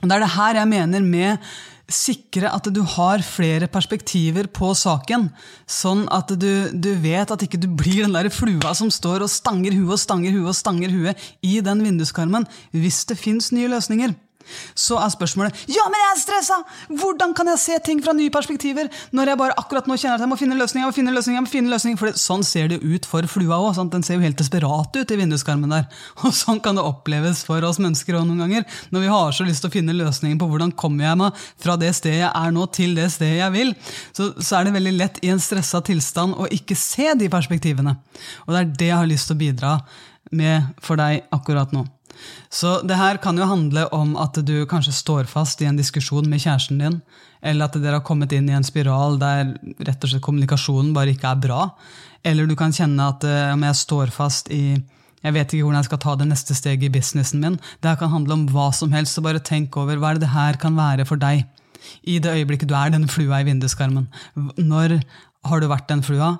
Og 0.00 0.08
Det 0.08 0.16
er 0.16 0.22
det 0.24 0.34
her 0.34 0.58
jeg 0.58 0.70
mener 0.70 1.04
med 1.04 1.50
sikre 1.90 2.48
at 2.48 2.68
du 2.72 2.80
har 2.94 3.22
flere 3.24 3.68
perspektiver 3.68 4.48
på 4.48 4.70
saken, 4.78 5.28
sånn 5.68 6.06
at 6.14 6.32
du, 6.40 6.70
du 6.72 6.90
vet 7.02 7.30
at 7.30 7.44
ikke 7.44 7.60
du 7.60 7.68
blir 7.68 8.06
den 8.06 8.16
der 8.16 8.30
flua 8.32 8.72
som 8.76 8.92
står 8.92 9.26
og 9.26 9.32
stanger 9.32 9.76
huet 9.76 9.98
og 9.98 10.00
stanger 10.00 10.32
huet 10.32 10.52
og 10.54 10.58
stanger 10.58 10.94
huet 10.94 11.26
i 11.44 11.58
den 11.64 11.84
vinduskarmen, 11.84 12.48
hvis 12.72 13.04
det 13.10 13.20
fins 13.20 13.52
nye 13.52 13.68
løsninger. 13.72 14.16
Så 14.74 14.98
er 15.00 15.12
spørsmålet 15.12 15.64
ja, 15.70 15.86
men 15.90 16.00
jeg 16.00 16.10
er 16.12 16.20
stressa! 16.20 16.58
Hvordan 16.94 17.34
kan 17.36 17.48
jeg 17.52 17.62
se 17.62 17.78
ting 17.86 18.02
fra 18.04 18.14
nye 18.16 18.32
perspektiver 18.34 18.90
når 19.14 19.32
jeg 19.32 19.40
bare 19.40 19.56
akkurat 19.60 19.88
nå 19.88 19.96
kjenner 19.98 20.18
at 20.18 20.24
jeg 20.24 20.30
må 20.30 20.38
finne 20.40 20.58
løsning, 20.58 20.84
jeg 20.84 20.90
må 20.90 20.96
finne 20.96 21.14
løsning, 21.14 21.38
jeg 21.38 21.46
må 21.46 21.52
finne 21.52 21.72
løsning, 21.72 21.98
for 22.00 22.12
Sånn 22.24 22.44
ser 22.46 22.70
det 22.70 22.78
ut 22.80 23.06
for 23.08 23.26
flua 23.28 23.58
òg. 23.60 23.78
Den 23.92 24.04
ser 24.06 24.18
jo 24.18 24.24
helt 24.24 24.38
desperat 24.38 24.96
ut 24.96 25.12
i 25.12 25.18
vinduskarmen 25.18 25.72
der. 25.72 25.88
Og 26.22 26.34
sånn 26.36 26.60
kan 26.64 26.78
det 26.78 26.84
oppleves 26.86 27.42
for 27.46 27.64
oss 27.66 27.80
mennesker 27.82 28.18
òg 28.18 28.26
noen 28.28 28.44
ganger. 28.44 28.66
Når 28.94 29.04
vi 29.04 29.12
har 29.12 29.34
så 29.36 29.46
lyst 29.46 29.64
til 29.64 29.72
å 29.72 29.74
finne 29.74 29.96
løsningen 29.96 30.40
på 30.40 30.48
hvordan 30.50 30.72
kommer 30.78 31.08
jeg 31.08 31.20
meg 31.20 31.44
fra 31.60 31.76
det 31.80 31.92
stedet 31.96 32.22
jeg 32.22 32.30
er 32.30 32.54
nå, 32.54 32.66
til 32.74 32.94
det 32.96 33.10
stedet 33.12 33.40
jeg 33.40 33.54
vil, 33.54 33.74
så, 34.16 34.30
så 34.38 34.58
er 34.58 34.68
det 34.68 34.76
veldig 34.78 34.94
lett 34.96 35.20
i 35.24 35.32
en 35.34 35.42
stressa 35.42 35.82
tilstand 35.84 36.38
å 36.38 36.48
ikke 36.54 36.78
se 36.78 37.10
de 37.18 37.30
perspektivene. 37.32 37.96
Og 38.46 38.54
det 38.54 38.62
er 38.62 38.72
det 38.72 38.90
jeg 38.92 39.00
har 39.00 39.10
lyst 39.10 39.30
til 39.30 39.36
å 39.36 39.42
bidra 39.42 39.74
med 40.34 40.74
for 40.82 41.00
deg 41.00 41.26
akkurat 41.34 41.74
nå. 41.74 41.84
Så 42.52 42.78
det 42.86 42.98
her 42.98 43.20
kan 43.22 43.38
jo 43.38 43.48
handle 43.48 43.86
om 43.94 44.14
at 44.20 44.38
du 44.46 44.56
kanskje 44.70 44.94
står 44.94 45.28
fast 45.30 45.62
i 45.62 45.68
en 45.68 45.78
diskusjon 45.78 46.28
med 46.30 46.42
kjæresten 46.42 46.82
din, 46.82 46.98
eller 47.44 47.68
at 47.68 47.78
dere 47.78 47.98
har 47.98 48.06
kommet 48.06 48.32
inn 48.32 48.48
i 48.48 48.56
en 48.56 48.66
spiral 48.66 49.18
der 49.20 49.54
rett 49.84 50.04
og 50.04 50.10
slett 50.10 50.24
kommunikasjonen 50.24 50.94
bare 50.96 51.14
ikke 51.14 51.30
er 51.32 51.42
bra. 51.44 51.62
Eller 52.24 52.48
du 52.48 52.56
kan 52.56 52.72
kjenne 52.72 53.10
at 53.12 53.24
eh, 53.28 53.52
om 53.52 53.64
jeg 53.66 53.80
står 53.84 54.12
fast 54.14 54.52
i 54.54 54.78
jeg 55.24 55.32
vet 55.32 55.52
ikke 55.54 55.64
hvordan 55.64 55.80
jeg 55.80 55.88
skal 55.88 56.00
ta 56.02 56.14
det 56.20 56.26
neste 56.28 56.54
steget 56.56 56.84
i 56.84 56.92
businessen 56.92 57.40
min. 57.40 57.54
Det 57.80 57.88
her 57.88 57.96
kan 57.96 58.12
handle 58.12 58.36
om 58.36 58.42
hva 58.52 58.66
som 58.76 58.92
helst, 58.92 59.16
så 59.16 59.24
bare 59.24 59.40
tenk 59.40 59.76
over 59.80 59.96
hva 59.96 60.10
er 60.12 60.18
det 60.18 60.26
det 60.26 60.34
her 60.34 60.58
kan 60.60 60.76
være 60.76 61.06
for 61.08 61.20
deg. 61.20 61.46
I 62.04 62.18
det 62.20 62.32
øyeblikket 62.32 62.68
du 62.68 62.74
er 62.76 62.92
den 62.92 63.08
flua 63.08 63.40
i 63.40 63.46
vinduskarmen. 63.48 64.04
Når 64.60 64.98
har 65.48 65.60
du 65.60 65.68
vært 65.70 65.88
den 65.88 66.04
flua, 66.04 66.34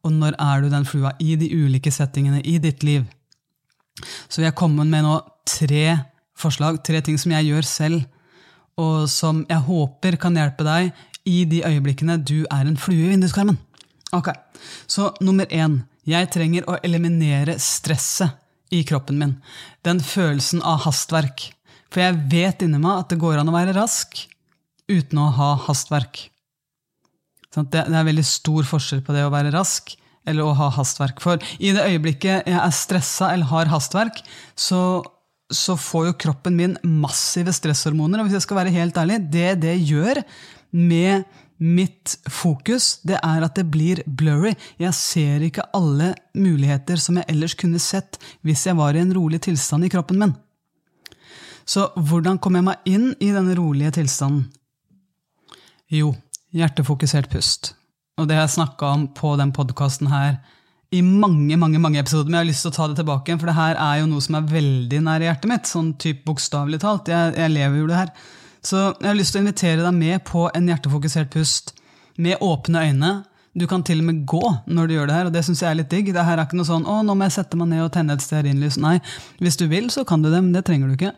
og 0.00 0.16
når 0.16 0.38
er 0.40 0.64
du 0.64 0.70
den 0.72 0.88
flua 0.88 1.12
i 1.20 1.34
de 1.36 1.50
ulike 1.52 1.92
settingene 1.92 2.40
i 2.40 2.56
ditt 2.62 2.84
liv? 2.86 3.04
Så 4.28 4.42
vi 4.42 4.48
er 4.48 4.56
kommet 4.56 4.88
med 4.90 5.04
nå 5.06 5.18
tre 5.48 5.98
forslag, 6.38 6.80
tre 6.84 7.02
ting 7.04 7.18
som 7.20 7.32
jeg 7.34 7.50
gjør 7.50 7.68
selv, 7.68 8.02
og 8.80 9.08
som 9.12 9.44
jeg 9.48 9.66
håper 9.66 10.16
kan 10.20 10.36
hjelpe 10.38 10.64
deg 10.64 10.92
i 11.28 11.42
de 11.48 11.62
øyeblikkene 11.66 12.16
du 12.24 12.46
er 12.48 12.64
en 12.64 12.78
flue 12.80 13.08
i 13.08 13.12
vinduskarmen. 13.12 13.58
Ok, 14.16 14.32
Så 14.86 15.14
nummer 15.20 15.46
én. 15.46 15.82
Jeg 16.06 16.30
trenger 16.32 16.64
å 16.66 16.78
eliminere 16.82 17.58
stresset 17.60 18.32
i 18.72 18.82
kroppen 18.84 19.18
min. 19.18 19.36
Den 19.84 20.00
følelsen 20.00 20.62
av 20.66 20.82
hastverk. 20.86 21.52
For 21.90 22.02
jeg 22.02 22.18
vet 22.32 22.64
inni 22.64 22.80
meg 22.80 23.04
at 23.04 23.12
det 23.12 23.20
går 23.20 23.38
an 23.38 23.50
å 23.50 23.54
være 23.54 23.76
rask 23.76 24.26
uten 24.90 25.20
å 25.20 25.28
ha 25.36 25.54
hastverk. 25.66 26.30
Det 27.50 27.82
er 27.82 28.06
veldig 28.06 28.26
stor 28.26 28.66
forskjell 28.66 29.02
på 29.06 29.14
det 29.14 29.24
å 29.26 29.32
være 29.32 29.52
rask 29.54 29.94
eller 30.28 30.46
å 30.46 30.56
ha 30.56 30.68
hastverk. 30.74 31.20
For 31.22 31.40
i 31.58 31.72
det 31.76 31.86
øyeblikket 31.86 32.48
jeg 32.48 32.58
er 32.60 32.76
stressa 32.76 33.32
eller 33.34 33.50
har 33.50 33.70
hastverk, 33.72 34.22
så, 34.58 35.02
så, 35.52 35.76
får 35.80 36.10
jo 36.10 36.16
kroppen 36.26 36.58
min 36.58 36.76
massive 36.84 37.54
stresshormoner. 37.56 38.20
Og 38.20 38.28
hvis 38.28 38.40
jeg 38.40 38.48
skal 38.48 38.62
være 38.62 38.74
helt 38.74 38.98
ærlig, 39.00 39.20
det 39.32 39.54
det 39.64 39.78
gjør 39.78 40.22
med 40.76 41.24
mitt 41.60 42.14
fokus, 42.32 43.00
det 43.04 43.18
er 43.20 43.44
at 43.44 43.58
det 43.58 43.66
blir 43.72 44.00
blurry. 44.06 44.54
Jeg 44.80 44.96
ser 44.96 45.44
ikke 45.44 45.66
alle 45.76 46.14
muligheter 46.32 47.00
som 47.00 47.18
jeg 47.20 47.28
ellers 47.28 47.56
kunne 47.58 47.80
sett 47.82 48.16
hvis 48.46 48.64
jeg 48.68 48.78
var 48.78 48.96
i 48.96 49.02
en 49.02 49.12
rolig 49.16 49.42
tilstand 49.44 49.84
i 49.84 49.92
kroppen 49.92 50.20
min. 50.22 50.32
Så 51.68 51.90
hvordan 51.94 52.40
kom 52.42 52.56
jeg 52.56 52.66
meg 52.66 52.88
inn 52.88 53.10
i 53.20 53.28
denne 53.34 53.54
rolige 53.58 53.92
tilstanden? 54.00 54.48
Jo, 55.90 56.14
hjertefokusert 56.54 57.28
pust. 57.30 57.74
Og 58.20 58.28
det 58.28 58.36
har 58.36 58.44
jeg 58.44 58.58
snakka 58.58 58.94
om 58.94 59.06
på 59.16 59.32
den 59.40 59.52
podkasten 59.56 60.10
her 60.12 60.34
i 60.90 61.00
mange 61.06 61.54
mange, 61.56 61.78
mange 61.78 62.00
episoder, 62.02 62.26
men 62.26 62.40
jeg 62.40 62.42
har 62.42 62.48
lyst 62.48 62.64
til 62.66 62.72
å 62.72 62.74
ta 62.74 62.88
det 62.90 62.98
tilbake. 62.98 63.36
For 63.38 63.48
det 63.48 63.56
her 63.56 63.78
er 63.78 64.00
jo 64.00 64.10
noe 64.10 64.24
som 64.24 64.36
er 64.36 64.48
veldig 64.50 65.00
nær 65.06 65.24
hjertet 65.24 65.50
mitt. 65.50 65.70
sånn 65.70 65.92
typ 66.02 66.24
bokstavelig 66.26 66.80
talt. 66.82 67.08
Jeg, 67.08 67.36
jeg, 67.38 67.54
lever 67.54 67.78
jo 67.78 67.88
det 67.88 67.98
her. 68.00 68.14
Så 68.60 68.80
jeg 68.90 69.08
har 69.08 69.16
lyst 69.16 69.32
til 69.32 69.40
å 69.40 69.44
invitere 69.44 69.84
deg 69.86 69.96
med 69.96 70.24
på 70.28 70.48
en 70.50 70.68
hjertefokusert 70.68 71.30
pust 71.32 71.72
med 72.20 72.42
åpne 72.44 72.82
øyne. 72.90 73.12
Du 73.54 73.66
kan 73.70 73.84
til 73.86 74.02
og 74.02 74.08
med 74.10 74.24
gå 74.28 74.42
når 74.66 74.90
du 74.90 74.94
gjør 74.96 75.08
det 75.10 75.14
her, 75.16 75.30
og 75.30 75.34
det 75.34 75.44
syns 75.46 75.62
jeg 75.62 75.70
er 75.70 75.78
litt 75.78 75.94
digg. 75.94 76.10
Det 76.14 76.26
her 76.26 76.36
er 76.36 76.44
ikke 76.44 76.58
noe 76.58 76.68
sånn 76.68 76.86
'Å, 76.86 77.00
nå 77.06 77.14
må 77.14 77.26
jeg 77.26 77.38
sette 77.38 77.56
meg 77.58 77.70
ned 77.70 77.84
og 77.86 77.92
tenne 77.94 78.18
et 78.18 78.26
stearinlys'. 78.26 78.78
Nei, 78.82 78.98
hvis 79.38 79.56
du 79.56 79.66
vil, 79.70 79.88
så 79.94 80.04
kan 80.04 80.22
du 80.22 80.30
det, 80.30 80.42
men 80.42 80.52
det 80.52 80.64
trenger 80.66 80.90
du 80.90 80.98
ikke. 80.98 81.14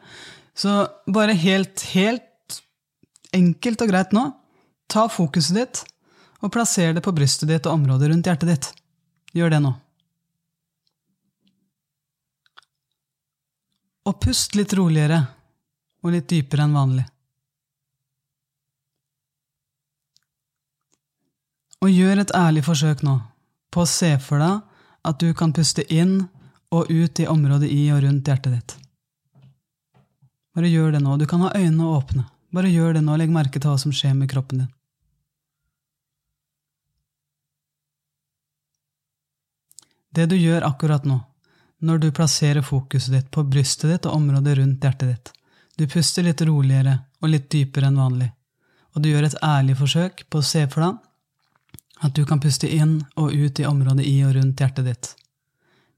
Så 0.55 0.87
bare 1.09 1.33
helt, 1.33 1.81
helt 1.97 2.61
enkelt 3.33 3.83
og 3.83 3.89
greit 3.89 4.13
nå, 4.13 4.29
ta 4.89 5.09
fokuset 5.09 5.57
ditt 5.57 5.85
og 6.43 6.53
plasser 6.53 6.93
det 6.95 7.05
på 7.05 7.15
brystet 7.15 7.49
ditt 7.49 7.67
og 7.69 7.79
området 7.79 8.11
rundt 8.11 8.27
hjertet 8.27 8.51
ditt. 8.51 8.69
Gjør 9.33 9.55
det 9.55 9.61
nå. 9.63 9.73
Og 14.11 14.19
pust 14.21 14.57
litt 14.59 14.75
roligere 14.75 15.21
og 16.03 16.15
litt 16.15 16.29
dypere 16.29 16.67
enn 16.67 16.75
vanlig. 16.75 17.07
Og 21.83 21.91
gjør 21.91 22.23
et 22.23 22.35
ærlig 22.39 22.67
forsøk 22.67 23.07
nå 23.07 23.17
på 23.73 23.83
å 23.83 23.89
se 23.89 24.13
for 24.23 24.43
deg 24.43 24.61
at 25.09 25.23
du 25.23 25.31
kan 25.35 25.55
puste 25.55 25.87
inn 25.95 26.21
og 26.75 26.91
ut 26.91 27.21
i 27.23 27.27
området 27.31 27.71
i 27.71 27.87
og 27.95 28.03
rundt 28.05 28.29
hjertet 28.29 28.55
ditt. 28.55 28.77
Bare 30.53 30.69
gjør 30.69 30.93
det 30.95 31.01
nå. 31.03 31.17
Du 31.17 31.27
kan 31.27 31.43
ha 31.47 31.55
øynene 31.57 31.89
åpne. 31.95 32.27
Bare 32.53 32.71
gjør 32.71 32.99
det 32.99 33.07
nå, 33.07 33.17
legg 33.17 33.33
merke 33.33 33.61
til 33.61 33.71
hva 33.73 33.79
som 33.81 33.95
skjer 33.95 34.15
med 34.19 34.31
kroppen 34.31 34.65
din. 34.65 34.71
Det 40.13 40.27
du 40.29 40.37
gjør 40.37 40.67
akkurat 40.69 41.05
nå, 41.09 41.19
når 41.83 41.99
du 41.99 42.11
plasserer 42.13 42.63
fokuset 42.63 43.15
ditt 43.15 43.31
på 43.31 43.45
brystet 43.49 43.91
ditt 43.91 44.07
og 44.07 44.19
området 44.21 44.59
rundt 44.59 44.85
hjertet 44.85 45.09
ditt. 45.09 45.33
Du 45.77 45.87
puster 45.89 46.23
litt 46.23 46.43
roligere 46.45 46.99
og 47.23 47.33
litt 47.33 47.49
dypere 47.51 47.89
enn 47.89 48.01
vanlig. 48.01 48.31
og 48.95 49.03
du 49.03 49.09
gjør 49.09 49.25
et 49.25 49.39
ærlig 49.41 49.79
forsøk 49.79 50.27
på 50.29 50.41
å 50.43 50.45
se 50.45 50.67
for 50.69 50.85
deg 50.85 50.99
at 52.05 52.15
du 52.15 52.27
kan 52.29 52.41
puste 52.43 52.69
inn 52.69 52.99
og 53.17 53.33
ut 53.33 53.61
i 53.61 53.65
området 53.65 54.05
i 54.05 54.19
og 54.27 54.35
rundt 54.37 54.61
hjertet 54.61 54.85
ditt. 54.85 55.13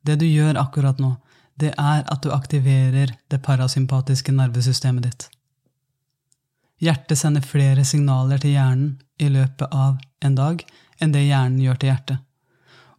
Det 0.04 0.14
du 0.20 0.26
gjør 0.26 0.60
akkurat 0.60 1.00
nå, 1.02 1.16
det 1.56 1.72
er 1.74 2.04
at 2.04 2.22
du 2.22 2.30
aktiverer 2.34 3.14
det 3.30 3.40
parasympatiske 3.42 4.34
nervesystemet 4.36 5.08
ditt. 5.08 5.26
Hjertet 6.82 7.18
sender 7.18 7.42
flere 7.42 7.84
signaler 7.88 8.38
til 8.38 8.54
hjernen 8.54 8.94
i 9.18 9.30
løpet 9.32 9.72
av 9.72 9.98
en 10.20 10.38
dag 10.38 10.64
enn 11.00 11.14
det 11.14 11.24
hjernen 11.24 11.62
gjør 11.64 11.80
til 11.80 11.92
hjertet. 11.92 12.22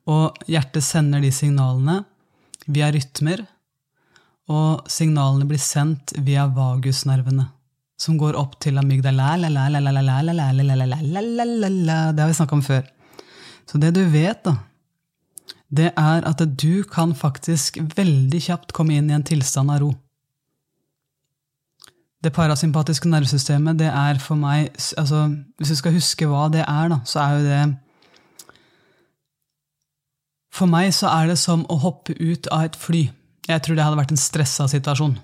Og 0.05 0.37
hjertet 0.49 0.85
sender 0.85 1.23
de 1.23 1.31
signalene 1.33 2.03
via 2.65 2.91
rytmer, 2.93 3.45
og 4.45 4.85
signalene 4.91 5.47
blir 5.49 5.61
sendt 5.61 6.13
via 6.21 6.45
vagusnervene 6.53 7.47
som 7.97 8.17
går 8.19 8.35
opp 8.37 8.57
til 8.61 8.77
amygdala. 8.77 9.35
Det 9.39 9.49
har 12.21 12.27
vi 12.27 12.37
snakka 12.37 12.57
om 12.57 12.63
før. 12.65 12.83
Så 13.65 13.79
det 13.81 13.93
du 13.95 14.03
vet, 14.11 14.43
da, 14.45 14.57
det 15.75 15.91
er 15.97 16.25
at 16.27 16.41
du 16.61 16.83
kan 16.91 17.15
faktisk 17.17 17.79
veldig 17.95 18.41
kjapt 18.47 18.75
komme 18.75 18.97
inn 18.97 19.09
i 19.09 19.15
en 19.17 19.25
tilstand 19.25 19.71
av 19.73 19.81
ro. 19.81 19.93
Det 22.21 22.33
parasympatiske 22.33 23.09
nervesystemet, 23.09 23.79
det 23.79 23.89
er 23.91 24.17
for 24.17 24.35
meg 24.39 24.71
altså, 24.97 25.27
Hvis 25.59 25.69
du 25.69 25.75
skal 25.77 25.93
huske 25.93 26.25
hva 26.25 26.47
det 26.49 26.63
er, 26.63 26.89
da, 26.89 26.97
så 27.05 27.19
er 27.21 27.35
jo 27.35 27.43
det 27.45 27.59
For 30.55 30.71
meg 30.71 30.93
så 30.95 31.09
er 31.11 31.31
det 31.31 31.39
som 31.41 31.65
å 31.67 31.79
hoppe 31.83 32.15
ut 32.15 32.47
av 32.53 32.69
et 32.69 32.75
fly. 32.79 33.07
Jeg 33.45 33.61
tror 33.63 33.75
det 33.75 33.83
hadde 33.85 33.99
vært 33.99 34.13
en 34.13 34.21
stressa 34.21 34.69
situasjon. 34.71 35.17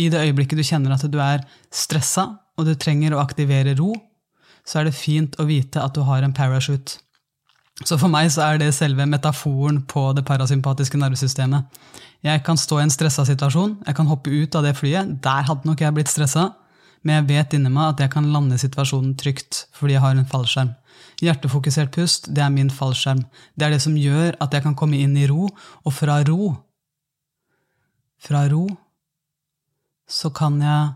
I 0.00 0.08
det 0.10 0.22
øyeblikket 0.26 0.58
du 0.58 0.66
kjenner 0.66 0.94
at 0.94 1.04
du 1.06 1.18
er 1.22 1.44
stressa, 1.74 2.26
og 2.58 2.66
du 2.66 2.74
trenger 2.74 3.14
å 3.14 3.22
aktivere 3.22 3.76
ro, 3.78 3.92
så 4.66 4.80
er 4.80 4.88
det 4.88 4.98
fint 4.98 5.38
å 5.40 5.46
vite 5.48 5.80
at 5.80 5.94
du 5.96 6.02
har 6.06 6.24
en 6.26 6.34
parachute. 6.36 6.98
Så 7.80 7.96
for 7.96 8.12
meg 8.12 8.28
så 8.34 8.42
er 8.44 8.58
det 8.60 8.74
selve 8.76 9.06
metaforen 9.08 9.80
på 9.88 10.10
det 10.16 10.26
parasympatiske 10.28 10.98
nervesystemet. 11.00 11.78
Jeg 12.26 12.42
kan 12.44 12.58
stå 12.60 12.80
i 12.80 12.84
en 12.84 12.92
stressa 12.92 13.24
situasjon, 13.24 13.78
jeg 13.86 13.96
kan 13.96 14.10
hoppe 14.10 14.34
ut 14.34 14.58
av 14.58 14.66
det 14.66 14.74
flyet. 14.76 15.14
Der 15.24 15.46
hadde 15.48 15.68
nok 15.68 15.80
jeg 15.80 15.96
blitt 15.96 16.12
stressa, 16.12 16.50
men 17.00 17.22
jeg 17.22 17.28
vet 17.30 17.56
inni 17.56 17.72
meg 17.72 17.94
at 17.94 18.02
jeg 18.04 18.12
kan 18.12 18.28
lande 18.34 18.58
situasjonen 18.60 19.14
trygt 19.16 19.64
fordi 19.78 19.96
jeg 19.96 20.04
har 20.04 20.18
en 20.18 20.28
fallskjerm. 20.28 20.74
Hjertefokusert 21.20 21.92
pust, 21.94 22.30
det 22.34 22.42
er 22.44 22.52
min 22.54 22.70
fallskjerm. 22.70 23.22
Det 23.56 23.66
er 23.66 23.74
det 23.74 23.82
som 23.84 23.96
gjør 23.98 24.36
at 24.40 24.54
jeg 24.54 24.64
kan 24.66 24.76
komme 24.78 25.00
inn 25.00 25.16
i 25.16 25.28
ro, 25.30 25.48
og 25.84 25.94
fra 25.94 26.20
ro 26.26 26.54
Fra 28.20 28.44
ro 28.52 28.66
så 30.10 30.28
kan 30.34 30.58
jeg 30.60 30.88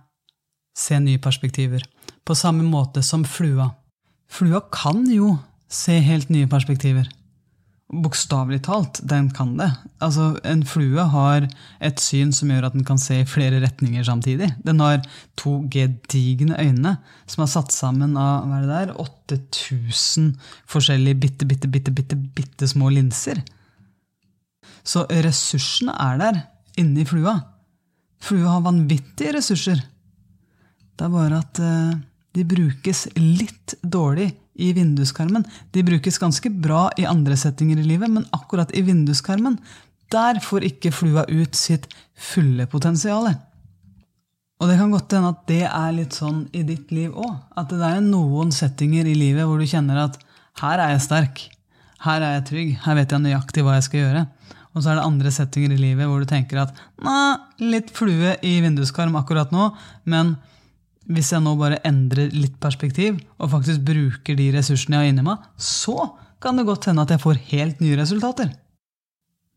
se 0.76 0.98
nye 1.00 1.18
perspektiver. 1.22 1.80
På 2.24 2.34
samme 2.34 2.66
måte 2.66 3.02
som 3.02 3.24
flua. 3.24 3.70
Flua 4.28 4.60
kan 4.72 5.06
jo 5.08 5.36
se 5.70 5.96
helt 6.04 6.28
nye 6.28 6.48
perspektiver. 6.50 7.08
Bokstavelig 8.02 8.62
talt, 8.66 8.98
den 9.06 9.28
kan 9.34 9.52
det. 9.58 9.68
Altså, 10.02 10.32
En 10.44 10.64
flue 10.66 11.04
har 11.12 11.46
et 11.80 12.00
syn 12.02 12.32
som 12.34 12.50
gjør 12.50 12.68
at 12.68 12.76
den 12.76 12.84
kan 12.86 12.98
se 12.98 13.20
i 13.20 13.28
flere 13.28 13.60
retninger 13.62 14.04
samtidig. 14.04 14.50
Den 14.66 14.80
har 14.80 15.02
to 15.36 15.60
gedigne 15.70 16.58
øyne 16.58 16.96
som 17.26 17.44
er 17.44 17.52
satt 17.52 17.72
sammen 17.72 18.16
av 18.18 18.48
hva 18.48 18.58
er 18.58 18.64
det 18.64 18.72
der, 18.74 18.94
8000 19.04 20.32
forskjellige 20.70 21.20
bitte, 21.22 21.46
bitte, 21.46 21.70
bitte, 21.70 21.94
bitte, 21.94 22.16
bitte 22.16 22.68
små 22.68 22.90
linser. 22.94 23.42
Så 24.84 25.06
ressursene 25.08 25.94
er 25.96 26.20
der 26.20 26.40
inni 26.80 27.06
flua. 27.08 27.38
Flua 28.24 28.56
har 28.56 28.64
vanvittige 28.64 29.36
ressurser. 29.36 29.80
Det 30.94 31.06
er 31.06 31.12
bare 31.12 31.40
at 31.42 31.60
uh, 31.60 31.94
de 32.34 32.44
brukes 32.46 33.06
litt 33.18 33.76
dårlig 33.82 34.32
i 34.54 34.72
vinduskarmen. 34.76 35.44
De 35.74 35.82
brukes 35.86 36.18
ganske 36.18 36.50
bra 36.50 36.86
i 37.00 37.06
andre 37.08 37.36
settinger 37.38 37.80
i 37.80 37.88
livet, 37.88 38.10
men 38.10 38.28
akkurat 38.36 38.70
i 38.76 38.84
vinduskarmen 38.86 39.58
der 40.12 40.38
får 40.42 40.66
ikke 40.68 40.92
flua 40.94 41.24
ut 41.26 41.56
sitt 41.58 41.88
fulle 42.14 42.68
potensial. 42.70 43.30
Og 44.62 44.70
det 44.70 44.76
kan 44.78 44.92
godt 44.92 45.16
hende 45.16 45.32
at 45.32 45.42
det 45.50 45.64
er 45.66 45.96
litt 45.96 46.14
sånn 46.16 46.44
i 46.54 46.62
ditt 46.66 46.92
liv 46.94 47.10
òg. 47.10 47.34
At 47.58 47.72
det 47.72 47.82
er 47.82 48.04
noen 48.04 48.52
settinger 48.54 49.08
i 49.10 49.16
livet 49.18 49.48
hvor 49.48 49.58
du 49.58 49.66
kjenner 49.68 50.04
at 50.06 50.20
her 50.62 50.78
er 50.78 50.94
jeg 50.94 51.04
sterk, 51.08 51.42
her 52.04 52.22
er 52.22 52.36
jeg 52.36 52.46
trygg, 52.50 52.72
her 52.84 52.98
vet 53.00 53.12
jeg 53.12 53.24
nøyaktig 53.24 53.64
hva 53.66 53.78
jeg 53.78 53.86
skal 53.88 54.02
gjøre. 54.04 54.24
Og 54.74 54.82
så 54.82 54.90
er 54.90 54.98
det 54.98 55.06
andre 55.06 55.32
settinger 55.34 55.74
i 55.74 55.80
livet 55.80 56.08
hvor 56.10 56.22
du 56.22 56.30
tenker 56.30 56.62
at 56.62 56.74
'nei, 57.02 57.36
litt 57.62 57.90
flue 57.94 58.36
i 58.42 58.54
vinduskarm 58.62 59.14
akkurat 59.18 59.50
nå, 59.54 59.70
men 60.04 60.36
hvis 61.04 61.32
jeg 61.34 61.44
nå 61.44 61.52
bare 61.60 61.82
endrer 61.84 62.32
litt 62.32 62.56
perspektiv 62.62 63.18
og 63.36 63.50
faktisk 63.52 63.82
bruker 63.84 64.38
de 64.38 64.50
ressursene 64.54 64.96
jeg 64.96 65.02
har 65.02 65.12
inni 65.12 65.24
meg, 65.26 65.42
så 65.56 66.14
kan 66.40 66.56
det 66.56 66.66
godt 66.68 66.88
hende 66.88 67.04
at 67.04 67.12
jeg 67.12 67.22
får 67.22 67.40
helt 67.50 67.82
nye 67.84 67.98
resultater. 68.00 68.50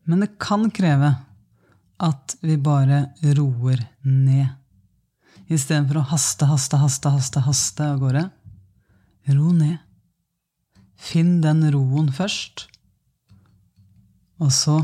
Men 0.08 0.24
det 0.24 0.34
kan 0.40 0.68
kreve 0.72 1.14
at 1.98 2.36
vi 2.44 2.56
bare 2.60 3.08
roer 3.36 3.82
ned. 4.04 4.54
Istedenfor 5.48 6.00
å 6.00 6.08
haste, 6.12 6.48
haste, 6.48 6.80
haste, 6.80 7.12
haste, 7.12 7.42
haste 7.44 7.84
av 7.84 8.00
gårde. 8.02 8.24
Ro 9.32 9.52
ned. 9.56 9.78
Finn 10.98 11.38
den 11.44 11.62
roen 11.72 12.08
først, 12.12 12.66
og 14.42 14.50
så 14.54 14.80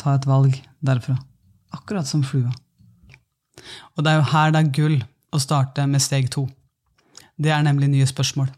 ta 0.00 0.14
et 0.18 0.26
valg 0.28 0.58
derfra. 0.84 1.16
Akkurat 1.74 2.08
som 2.08 2.22
flua. 2.26 2.52
Og 3.96 4.04
det 4.04 4.12
er 4.12 4.20
jo 4.20 4.30
her 4.34 4.52
det 4.52 4.60
er 4.60 4.72
gull 4.76 4.96
å 5.34 5.42
starte 5.42 5.86
med 5.90 6.02
steg 6.02 6.30
to. 6.32 6.46
Det 7.36 7.50
er 7.50 7.64
nemlig 7.66 7.90
nye 7.90 8.06
spørsmål. 8.06 8.52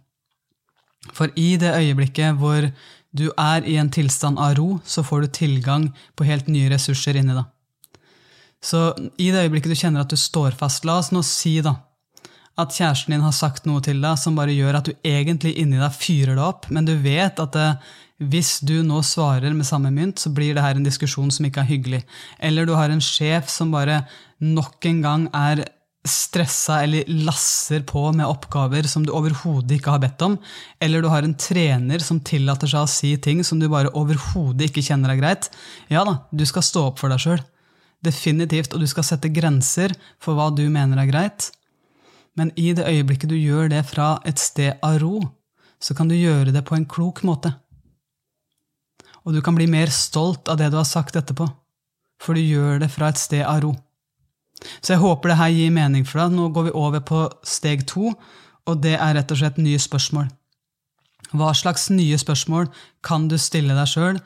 For 1.15 1.33
i 1.39 1.55
det 1.61 1.73
øyeblikket 1.73 2.39
hvor 2.41 2.69
du 3.17 3.29
er 3.39 3.65
i 3.65 3.77
en 3.81 3.91
tilstand 3.93 4.41
av 4.43 4.57
ro, 4.59 4.69
så 4.85 5.05
får 5.07 5.25
du 5.25 5.35
tilgang 5.39 5.91
på 6.17 6.27
helt 6.29 6.51
nye 6.53 6.71
ressurser 6.73 7.17
inni 7.17 7.37
deg. 7.37 7.47
Så 8.63 8.91
i 9.21 9.31
det 9.31 9.47
øyeblikket 9.47 9.73
du 9.73 9.79
kjenner 9.79 10.05
at 10.05 10.13
du 10.13 10.19
står 10.19 10.57
fast, 10.59 10.85
la 10.85 10.99
oss 11.01 11.13
nå 11.15 11.23
si 11.25 11.59
da, 11.65 11.77
at 12.57 12.73
kjæresten 12.73 13.13
din 13.13 13.25
har 13.25 13.35
sagt 13.37 13.69
noe 13.69 13.83
til 13.85 14.01
deg 14.03 14.17
som 14.19 14.37
bare 14.37 14.55
gjør 14.57 14.79
at 14.79 14.89
du 14.89 14.95
egentlig 15.07 15.55
inni 15.61 15.79
deg 15.81 15.93
fyrer 15.95 16.35
det 16.39 16.45
opp, 16.45 16.69
men 16.73 16.89
du 16.89 16.95
vet 17.05 17.41
at 17.43 17.53
det, 17.57 17.69
hvis 18.17 18.63
du 18.65 18.81
nå 18.81 19.03
svarer 19.05 19.53
med 19.53 19.69
samme 19.69 19.93
mynt, 19.93 20.23
så 20.23 20.33
blir 20.33 20.57
det 20.57 20.65
her 20.65 20.79
en 20.79 20.87
diskusjon 20.87 21.29
som 21.33 21.45
ikke 21.45 21.61
er 21.63 21.69
hyggelig. 21.69 22.03
Eller 22.41 22.65
du 22.65 22.73
har 22.73 22.89
en 22.89 23.03
sjef 23.05 23.51
som 23.53 23.75
bare 23.75 24.07
nok 24.41 24.89
en 24.89 25.03
gang 25.05 25.27
er 25.37 25.67
stressa 26.11 26.81
eller 26.85 27.09
lasser 27.27 27.83
på 27.87 28.03
med 28.17 28.29
oppgaver 28.29 28.89
som 28.91 29.05
du 29.07 29.13
overhodet 29.15 29.79
ikke 29.79 29.95
har 29.95 30.03
bedt 30.03 30.23
om. 30.27 30.39
Eller 30.83 31.03
du 31.03 31.11
har 31.13 31.27
en 31.27 31.37
trener 31.37 32.03
som 32.05 32.21
tillater 32.21 32.71
seg 32.71 32.87
å 32.87 32.91
si 32.91 33.13
ting 33.23 33.43
som 33.45 33.61
du 33.61 33.69
bare 33.73 33.93
overhodet 33.95 34.71
ikke 34.71 34.85
kjenner 34.87 35.15
er 35.15 35.21
greit. 35.21 35.51
Ja 35.93 36.05
da, 36.09 36.19
du 36.31 36.47
skal 36.49 36.65
stå 36.67 36.89
opp 36.91 37.03
for 37.03 37.13
deg 37.13 37.23
sjøl. 37.23 37.43
Definitivt. 38.05 38.75
Og 38.75 38.83
du 38.83 38.89
skal 38.91 39.07
sette 39.07 39.33
grenser 39.33 39.95
for 40.23 40.39
hva 40.39 40.51
du 40.55 40.65
mener 40.71 41.01
er 41.03 41.11
greit. 41.11 41.51
Men 42.37 42.53
i 42.61 42.73
det 42.77 42.85
øyeblikket 42.85 43.33
du 43.33 43.37
gjør 43.39 43.71
det 43.73 43.85
fra 43.89 44.17
et 44.29 44.41
sted 44.41 44.77
av 44.85 44.99
ro, 45.01 45.23
så 45.81 45.97
kan 45.97 46.09
du 46.09 46.17
gjøre 46.17 46.53
det 46.53 46.65
på 46.69 46.77
en 46.77 46.85
klok 46.89 47.23
måte. 47.25 47.55
Og 49.25 49.35
du 49.35 49.41
kan 49.43 49.57
bli 49.57 49.67
mer 49.67 49.91
stolt 49.91 50.49
av 50.53 50.61
det 50.61 50.69
du 50.71 50.77
har 50.79 50.87
sagt 50.87 51.17
etterpå, 51.19 51.49
for 52.23 52.37
du 52.37 52.45
gjør 52.45 52.79
det 52.85 52.93
fra 52.93 53.09
et 53.11 53.21
sted 53.21 53.43
av 53.43 53.65
ro. 53.65 53.73
Så 54.81 54.95
jeg 54.95 55.03
håper 55.03 55.33
det 55.33 55.39
her 55.41 55.53
gir 55.55 55.75
mening 55.75 56.07
for 56.09 56.23
deg. 56.23 56.35
Nå 56.37 56.49
går 56.55 56.69
vi 56.69 56.75
over 56.79 57.05
på 57.05 57.27
steg 57.47 57.87
to, 57.91 58.13
og 58.67 58.83
det 58.83 58.97
er 58.99 59.15
rett 59.19 59.33
og 59.33 59.41
slett 59.41 59.61
nye 59.63 59.81
spørsmål. 59.81 60.29
Hva 61.37 61.53
slags 61.59 61.89
nye 61.91 62.19
spørsmål 62.19 62.69
kan 63.07 63.27
du 63.31 63.37
stille 63.41 63.75
deg 63.77 63.91
sjøl 63.91 64.21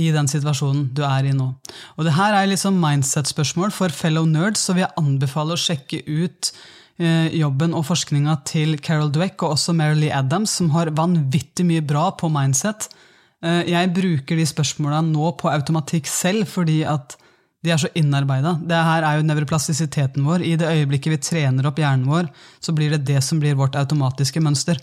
i 0.00 0.10
den 0.14 0.28
situasjonen 0.30 0.88
du 0.94 1.02
er 1.06 1.26
i 1.28 1.34
nå? 1.34 1.50
Og 1.98 2.06
det 2.06 2.14
her 2.16 2.36
er 2.38 2.54
sånn 2.58 2.80
mindset-spørsmål 2.82 3.74
for 3.74 3.94
fellow 3.94 4.26
nerds, 4.28 4.62
så 4.62 4.74
vil 4.74 4.86
jeg 4.86 4.98
anbefale 5.00 5.54
å 5.54 5.60
sjekke 5.60 6.02
ut 6.06 6.52
eh, 6.98 7.30
jobben 7.34 7.74
og 7.74 7.86
forskninga 7.90 8.38
til 8.48 8.78
Carol 8.82 9.12
Dweck 9.14 9.42
og 9.42 9.56
også 9.56 9.74
Marilee 9.76 10.14
Adams, 10.14 10.54
som 10.60 10.70
har 10.74 10.94
vanvittig 10.94 11.66
mye 11.66 11.84
bra 11.84 12.10
på 12.18 12.30
mindset. 12.32 12.88
Eh, 13.44 13.64
jeg 13.70 13.92
bruker 13.96 14.38
de 14.38 14.46
spørsmåla 14.48 15.02
nå 15.06 15.34
på 15.40 15.50
automatikk 15.52 16.10
selv, 16.10 16.48
fordi 16.50 16.82
at 16.88 17.18
de 17.64 17.72
er 17.72 17.80
så 17.80 17.88
innarbeida. 17.96 18.58
Det 18.60 18.76
her 18.76 19.06
er 19.08 19.18
jo 19.18 19.24
nevroplastisiteten 19.24 20.24
vår. 20.26 20.42
I 20.44 20.56
det 20.60 20.68
øyeblikket 20.68 21.14
vi 21.14 21.20
trener 21.30 21.68
opp 21.70 21.78
hjernen 21.80 22.04
vår, 22.10 22.28
så 22.60 22.74
blir 22.76 22.92
det 22.92 23.06
det 23.08 23.22
som 23.24 23.40
blir 23.40 23.56
vårt 23.56 23.78
automatiske 23.80 24.42
mønster. 24.44 24.80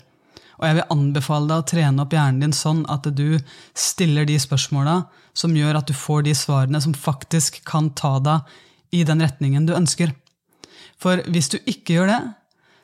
Og 0.58 0.66
jeg 0.66 0.78
vil 0.78 0.90
anbefale 0.94 1.48
deg 1.50 1.62
å 1.62 1.68
trene 1.72 2.02
opp 2.02 2.14
hjernen 2.14 2.42
din 2.42 2.56
sånn 2.56 2.82
at 2.90 3.06
du 3.14 3.38
stiller 3.78 4.26
de 4.26 4.38
spørsmåla 4.42 5.04
som 5.34 5.54
gjør 5.56 5.78
at 5.78 5.88
du 5.88 5.94
får 5.96 6.26
de 6.26 6.34
svarene 6.36 6.82
som 6.82 6.94
faktisk 6.94 7.62
kan 7.68 7.92
ta 7.98 8.16
deg 8.22 8.52
i 8.92 9.06
den 9.08 9.22
retningen 9.22 9.66
du 9.66 9.76
ønsker. 9.78 10.12
For 11.00 11.22
hvis 11.30 11.50
du 11.54 11.58
ikke 11.62 11.96
gjør 11.96 12.12
det, 12.12 12.20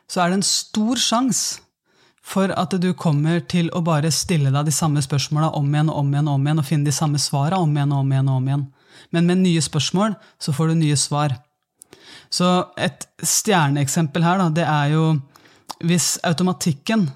så 0.09 0.23
er 0.23 0.31
det 0.31 0.41
en 0.41 0.47
stor 0.47 1.03
sjanse 1.03 1.61
for 2.29 2.53
at 2.55 2.75
du 2.81 2.91
kommer 2.99 3.41
til 3.51 3.71
å 3.73 3.83
bare 3.85 4.11
stille 4.13 4.53
deg 4.53 4.69
de 4.69 4.75
samme 4.75 5.03
spørsmåla 5.05 5.53
om 5.59 5.69
igjen 5.73 5.91
og 5.93 6.03
om 6.03 6.11
igjen 6.13 6.29
og 6.29 6.39
om 6.39 6.49
igjen, 6.49 6.61
og 6.61 6.69
finne 6.69 6.89
de 6.89 6.95
samme 6.95 7.21
svara 7.23 7.61
om 7.63 7.73
igjen 7.73 7.95
og 7.95 8.05
om 8.05 8.13
igjen. 8.13 8.29
og 8.29 8.41
om 8.41 8.51
igjen. 8.51 8.67
Men 9.11 9.27
med 9.27 9.43
nye 9.45 9.63
spørsmål 9.65 10.17
så 10.41 10.53
får 10.53 10.73
du 10.73 10.81
nye 10.81 10.97
svar. 10.97 11.37
Så 12.31 12.49
et 12.77 13.07
stjerneeksempel 13.25 14.25
her, 14.25 14.43
da, 14.43 14.49
det 14.53 14.67
er 14.69 14.93
jo 14.97 15.05
hvis 15.85 16.17
automatikken 16.27 17.09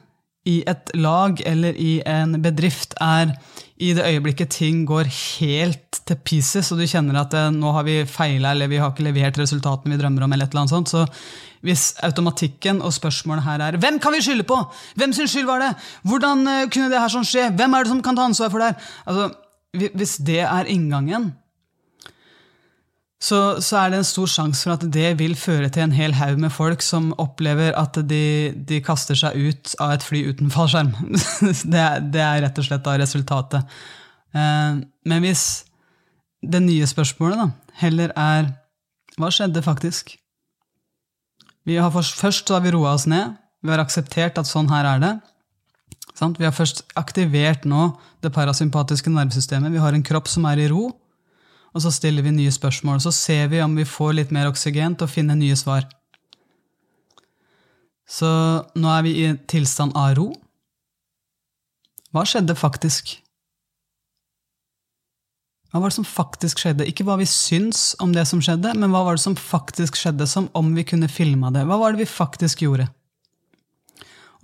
i 0.49 0.63
et 0.67 0.91
lag 0.99 1.39
eller 1.47 1.77
i 1.79 2.01
en 2.09 2.35
bedrift 2.43 2.97
er 3.03 3.37
i 3.83 3.93
det 3.95 4.05
øyeblikket 4.07 4.51
ting 4.55 4.83
går 4.87 5.09
helt 5.11 6.01
til 6.07 6.19
pieces, 6.27 6.71
og 6.73 6.79
du 6.79 6.87
kjenner 6.87 7.19
at 7.21 7.33
det, 7.35 7.45
nå 7.55 7.71
har 7.75 7.87
vi 7.87 8.03
feila 8.11 8.53
eller 8.55 8.71
vi 8.71 8.79
har 8.83 8.93
ikke 8.93 9.07
levert 9.07 9.39
resultatene 9.39 9.95
vi 9.95 10.01
drømmer 10.01 10.27
om, 10.27 10.35
eller 10.35 10.47
et 10.47 10.55
eller 10.55 10.65
annet 10.65 10.75
sånt, 10.75 10.93
så 10.93 11.07
hvis 11.67 11.93
automatikken 12.03 12.83
og 12.83 12.95
spørsmålet 12.95 13.45
her 13.45 13.61
er 13.61 13.79
'Hvem 13.79 13.99
kan 14.03 14.13
vi 14.13 14.23
skylde 14.23 14.43
på?' 14.43 14.71
'Hvem 14.97 15.13
sin 15.13 15.29
skyld 15.29 15.47
var 15.47 15.59
det?' 15.59 15.75
'Hvordan 16.03 16.47
uh, 16.47 16.71
kunne 16.71 16.91
det 16.91 17.01
her 17.01 17.09
sånn 17.09 17.27
skje?' 17.27 17.55
'Hvem 17.55 17.75
er 17.75 17.83
det 17.83 17.89
som 17.89 18.03
kan 18.03 18.17
ta 18.17 18.23
ansvar 18.23 18.51
for 18.51 18.59
det 18.59 18.67
her?' 18.67 18.81
Altså, 19.07 19.35
hvis 19.95 20.17
det 20.17 20.41
er 20.41 20.65
inngangen, 20.65 21.33
så, 23.23 23.39
så, 23.63 23.77
er 23.79 23.93
det 23.93 24.01
en 24.01 24.07
stor 24.07 24.31
sjanse 24.31 24.65
for 24.67 24.75
at 24.75 24.85
det 24.95 25.13
vil 25.21 25.37
føre 25.39 25.69
til 25.71 25.85
en 25.85 25.95
hel 25.95 26.17
haug 26.19 26.41
med 26.43 26.51
folk 26.51 26.83
som 26.83 27.13
opplever 27.23 27.71
at 27.79 28.01
de, 28.11 28.51
de, 28.57 28.81
kaster 28.83 29.19
seg 29.19 29.37
ut 29.39 29.75
av 29.83 29.95
et 29.95 30.07
fly 30.07 30.25
uten 30.33 30.51
fallskjerm. 30.51 30.91
det, 31.75 31.85
det, 32.11 32.23
er 32.25 32.43
rett 32.43 32.59
og 32.59 32.67
slett 32.67 32.83
da 32.83 32.97
resultatet. 32.99 33.77
Eh, 34.35 34.81
men 34.83 35.23
hvis 35.23 35.45
det 36.43 36.65
nye 36.65 36.89
spørsmålet 36.91 37.39
da, 37.45 37.47
heller 37.85 38.15
er 38.19 38.51
hva 39.21 39.31
skjedde 39.31 39.63
faktisk? 39.63 40.17
Vi 41.69 41.77
har 41.79 41.93
først, 41.95 42.19
først 42.19 42.51
har 42.51 42.65
vi 42.65 42.73
roa 42.75 42.97
oss 42.97 43.07
ned. 43.07 43.37
Vi 43.63 43.71
har 43.71 43.85
akseptert 43.85 44.41
at 44.41 44.51
sånn 44.51 44.73
her 44.73 44.89
er 44.97 45.05
det. 45.05 45.13
Sant? 46.19 46.43
Vi 46.43 46.49
har 46.49 46.57
først 46.57 46.83
aktivert 46.99 47.69
nå 47.71 47.93
det 48.25 48.33
parasympatiske 48.35 49.15
nervesystemet. 49.15 49.71
Vi 49.71 49.85
har 49.85 49.95
en 49.95 50.03
kropp 50.03 50.27
som 50.33 50.51
er 50.51 50.65
i 50.65 50.67
ro 50.73 50.89
og 51.73 51.85
så 51.85 51.93
stiller 51.95 52.25
vi 52.25 52.35
nye 52.37 52.53
spørsmål. 52.53 53.01
Så 53.01 53.13
ser 53.17 53.49
vi 53.53 53.63
om 53.65 53.75
vi 53.77 53.89
får 53.89 54.15
litt 54.19 54.33
mer 54.35 54.51
oksygen 54.51 54.97
til 54.97 55.09
å 55.09 55.13
finne 55.13 55.37
nye 55.39 55.57
svar. 55.57 55.89
Så 58.09 58.29
nå 58.77 58.93
er 58.93 59.05
vi 59.07 59.13
i 59.25 59.33
tilstand 59.49 59.97
av 59.97 60.15
ro. 60.19 60.29
Hva 62.13 62.27
skjedde 62.29 62.57
faktisk? 62.59 63.15
Hva 65.73 65.81
var 65.81 65.89
det 65.89 65.97
som 65.97 66.05
faktisk 66.05 66.61
skjedde? 66.61 66.85
Ikke 66.85 67.07
hva 67.09 67.17
vi 67.17 67.29
syns 67.29 67.95
om 68.05 68.13
det 68.13 68.27
som 68.29 68.43
skjedde, 68.45 68.75
men 68.77 68.93
hva 68.93 69.07
var 69.07 69.17
det 69.17 69.25
som 69.25 69.39
faktisk 69.39 69.97
skjedde, 69.97 70.27
som 70.29 70.51
om 70.59 70.75
vi 70.77 70.85
kunne 70.85 71.09
filma 71.09 71.49
det? 71.55 71.65
Hva 71.65 71.79
var 71.81 71.95
det 71.95 72.03
vi 72.03 72.11
faktisk 72.11 72.67
gjorde? 72.67 72.91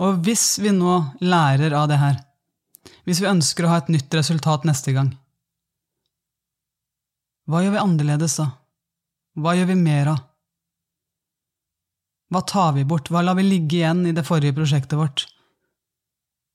Og 0.01 0.23
hvis 0.25 0.55
vi 0.63 0.73
nå 0.73 0.95
lærer 1.21 1.77
av 1.77 1.91
det 1.91 1.99
her, 2.01 2.17
hvis 3.05 3.21
vi 3.21 3.29
ønsker 3.29 3.67
å 3.67 3.75
ha 3.75 3.83
et 3.83 3.91
nytt 3.93 4.15
resultat 4.17 4.65
neste 4.65 4.95
gang, 4.97 5.13
hva 7.49 7.63
gjør 7.65 7.75
vi 7.75 7.83
annerledes, 7.83 8.37
da? 8.41 8.51
Hva 9.39 9.55
gjør 9.57 9.71
vi 9.71 9.79
mer 9.81 10.13
av? 10.13 10.25
Hva 12.29 12.43
tar 12.45 12.75
vi 12.77 12.85
bort, 12.85 13.09
hva 13.09 13.23
lar 13.25 13.39
vi 13.39 13.47
ligge 13.47 13.79
igjen 13.79 14.05
i 14.07 14.13
det 14.13 14.27
forrige 14.29 14.57
prosjektet 14.57 14.99
vårt? 15.01 15.25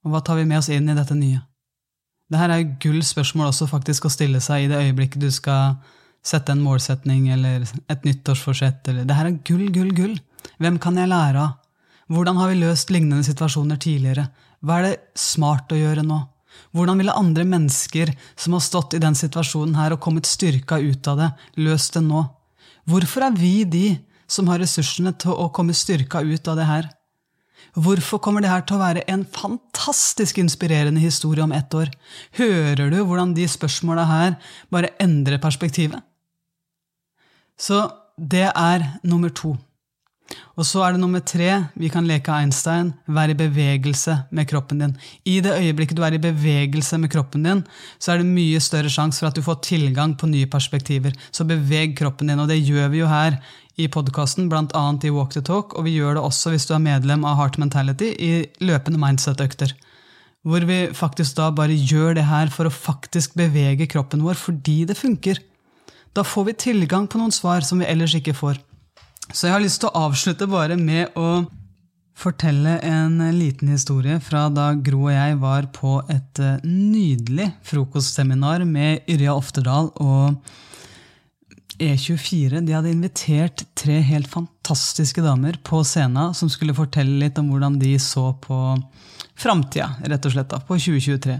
Og 0.05 0.13
hva 0.13 0.21
tar 0.21 0.37
vi 0.37 0.45
med 0.45 0.59
oss 0.59 0.69
inn 0.69 0.91
i 0.91 0.97
dette 0.97 1.17
nye? 1.17 1.41
Dette 2.29 2.45
er 2.45 2.61
jo 2.61 2.75
gull 2.85 3.01
spørsmål 3.05 3.49
også 3.49 3.67
faktisk 3.71 4.05
å 4.05 4.13
stille 4.13 4.41
seg 4.43 4.65
i 4.65 4.69
det 4.69 4.81
øyeblikket 4.83 5.21
du 5.23 5.31
skal 5.33 5.79
sette 6.23 6.53
en 6.53 6.61
målsetning 6.63 7.27
eller 7.33 7.65
et 7.91 8.05
nyttårsforsett. 8.05 8.85
Eller, 8.87 9.07
Dette 9.09 9.25
er 9.25 9.41
gull, 9.49 9.65
gull, 9.73 9.91
gull. 9.97 10.15
Hvem 10.61 10.79
kan 10.83 10.97
jeg 10.99 11.11
lære 11.11 11.41
av? 11.41 11.59
Hvordan 12.13 12.37
har 12.37 12.51
vi 12.51 12.61
løst 12.61 12.91
lignende 12.93 13.25
situasjoner 13.25 13.79
tidligere? 13.81 14.27
Hva 14.63 14.79
er 14.79 14.87
det 14.87 14.95
smart 15.19 15.71
å 15.73 15.79
gjøre 15.79 16.03
nå? 16.05 16.19
Hvordan 16.73 16.99
ville 17.01 17.15
andre 17.17 17.45
mennesker 17.45 18.13
som 18.35 18.55
har 18.55 18.63
stått 18.65 18.95
i 18.97 19.01
den 19.03 19.15
situasjonen 19.17 19.77
her 19.77 19.95
og 19.95 20.01
kommet 20.03 20.29
styrka 20.29 20.79
ut 20.81 21.07
av 21.11 21.19
det, 21.19 21.29
løst 21.61 21.97
det 21.97 22.03
nå? 22.05 22.25
Hvorfor 22.89 23.27
er 23.27 23.37
vi 23.37 23.63
de 23.63 23.85
som 24.27 24.49
har 24.51 24.61
ressursene 24.63 25.13
til 25.21 25.35
å 25.37 25.51
komme 25.53 25.75
styrka 25.77 26.23
ut 26.25 26.49
av 26.49 26.59
det 26.59 26.67
her? 26.67 26.89
Hvorfor 27.73 28.19
kommer 28.21 28.43
det 28.43 28.51
her 28.51 28.61
til 28.67 28.77
å 28.77 28.83
være 28.83 29.05
en 29.09 29.23
fantastisk 29.25 30.37
inspirerende 30.41 31.01
historie 31.01 31.43
om 31.45 31.53
ett 31.55 31.73
år? 31.73 31.89
Hører 32.37 32.91
du 32.93 32.99
hvordan 33.01 33.33
de 33.33 33.47
spørsmåla 33.49 34.05
her 34.09 34.35
bare 34.73 34.93
endrer 35.01 35.41
perspektivet? 35.41 36.01
Så 37.57 37.85
det 38.17 38.49
er 38.49 38.85
nummer 39.01 39.33
to. 39.33 39.55
Og 40.53 40.65
så 40.65 40.83
er 40.85 40.93
det 40.93 41.01
nummer 41.01 41.21
tre, 41.25 41.49
vi 41.77 41.89
kan 41.91 42.05
leke 42.07 42.33
Einstein, 42.33 42.91
være 43.09 43.33
i 43.33 43.37
bevegelse 43.37 44.15
med 44.33 44.47
kroppen 44.49 44.83
din. 44.83 44.93
I 45.25 45.39
det 45.43 45.55
øyeblikket 45.57 45.97
du 45.97 46.03
er 46.05 46.15
i 46.15 46.21
bevegelse 46.21 46.99
med 47.01 47.11
kroppen 47.13 47.45
din, 47.47 47.63
så 47.97 48.13
er 48.13 48.21
det 48.21 48.29
mye 48.29 48.61
større 48.61 48.91
sjanse 48.93 49.19
for 49.19 49.31
at 49.31 49.37
du 49.37 49.43
får 49.45 49.63
tilgang 49.65 50.15
på 50.17 50.29
nye 50.29 50.49
perspektiver. 50.49 51.15
Så 51.33 51.45
beveg 51.49 51.97
kroppen 51.97 52.29
din, 52.29 52.39
og 52.39 52.49
det 52.49 52.61
gjør 52.61 52.91
vi 52.93 53.01
jo 53.01 53.09
her 53.09 53.39
i 53.81 53.87
podkasten, 53.89 54.49
bl.a. 54.49 54.83
i 55.01 55.13
Walk 55.13 55.33
the 55.33 55.41
Talk, 55.41 55.73
og 55.73 55.87
vi 55.87 55.97
gjør 55.97 56.19
det 56.19 56.25
også 56.27 56.53
hvis 56.53 56.67
du 56.69 56.75
er 56.77 56.85
medlem 56.85 57.25
av 57.25 57.39
Heart 57.39 57.57
Mentality, 57.61 58.13
i 58.13 58.45
løpende 58.61 59.01
mindset-økter. 59.01 59.73
Hvor 60.43 60.65
vi 60.67 60.85
faktisk 60.93 61.39
da 61.39 61.49
bare 61.55 61.73
gjør 61.73 62.19
det 62.19 62.27
her 62.29 62.51
for 62.53 62.67
å 62.67 62.73
faktisk 62.73 63.33
bevege 63.39 63.87
kroppen 63.89 64.21
vår 64.25 64.37
fordi 64.37 64.83
det 64.85 64.99
funker. 64.99 65.39
Da 66.13 66.21
får 66.21 66.45
vi 66.51 66.61
tilgang 66.67 67.07
på 67.09 67.17
noen 67.17 67.33
svar 67.33 67.65
som 67.65 67.81
vi 67.81 67.89
ellers 67.89 68.13
ikke 68.19 68.35
får. 68.37 68.59
Så 69.31 69.47
jeg 69.47 69.55
har 69.55 69.63
lyst 69.63 69.81
til 69.83 69.91
å 69.91 70.07
avslutte 70.09 70.49
bare 70.51 70.75
med 70.79 71.15
å 71.19 71.45
fortelle 72.17 72.77
en 72.85 73.17
liten 73.37 73.71
historie 73.73 74.19
fra 74.21 74.45
da 74.53 74.71
Gro 74.77 75.07
og 75.07 75.15
jeg 75.15 75.39
var 75.41 75.69
på 75.75 75.97
et 76.11 76.39
eh, 76.39 76.61
nydelig 76.65 77.49
frokostseminar 77.65 78.65
med 78.69 79.07
Yrja 79.09 79.33
Oftedal 79.33 79.89
og 80.03 80.37
E24. 81.81 82.61
De 82.61 82.75
hadde 82.75 82.91
invitert 82.93 83.65
tre 83.79 83.97
helt 84.05 84.29
fantastiske 84.29 85.23
damer 85.25 85.57
på 85.65 85.81
scenen 85.87 86.35
som 86.37 86.51
skulle 86.51 86.75
fortelle 86.77 87.17
litt 87.23 87.39
om 87.41 87.49
hvordan 87.51 87.79
de 87.81 87.95
så 87.99 88.29
på 88.43 88.59
framtida, 89.39 89.95
rett 90.05 90.25
og 90.29 90.35
slett, 90.35 90.51
da, 90.51 90.61
på 90.61 90.77
2023. 90.77 91.39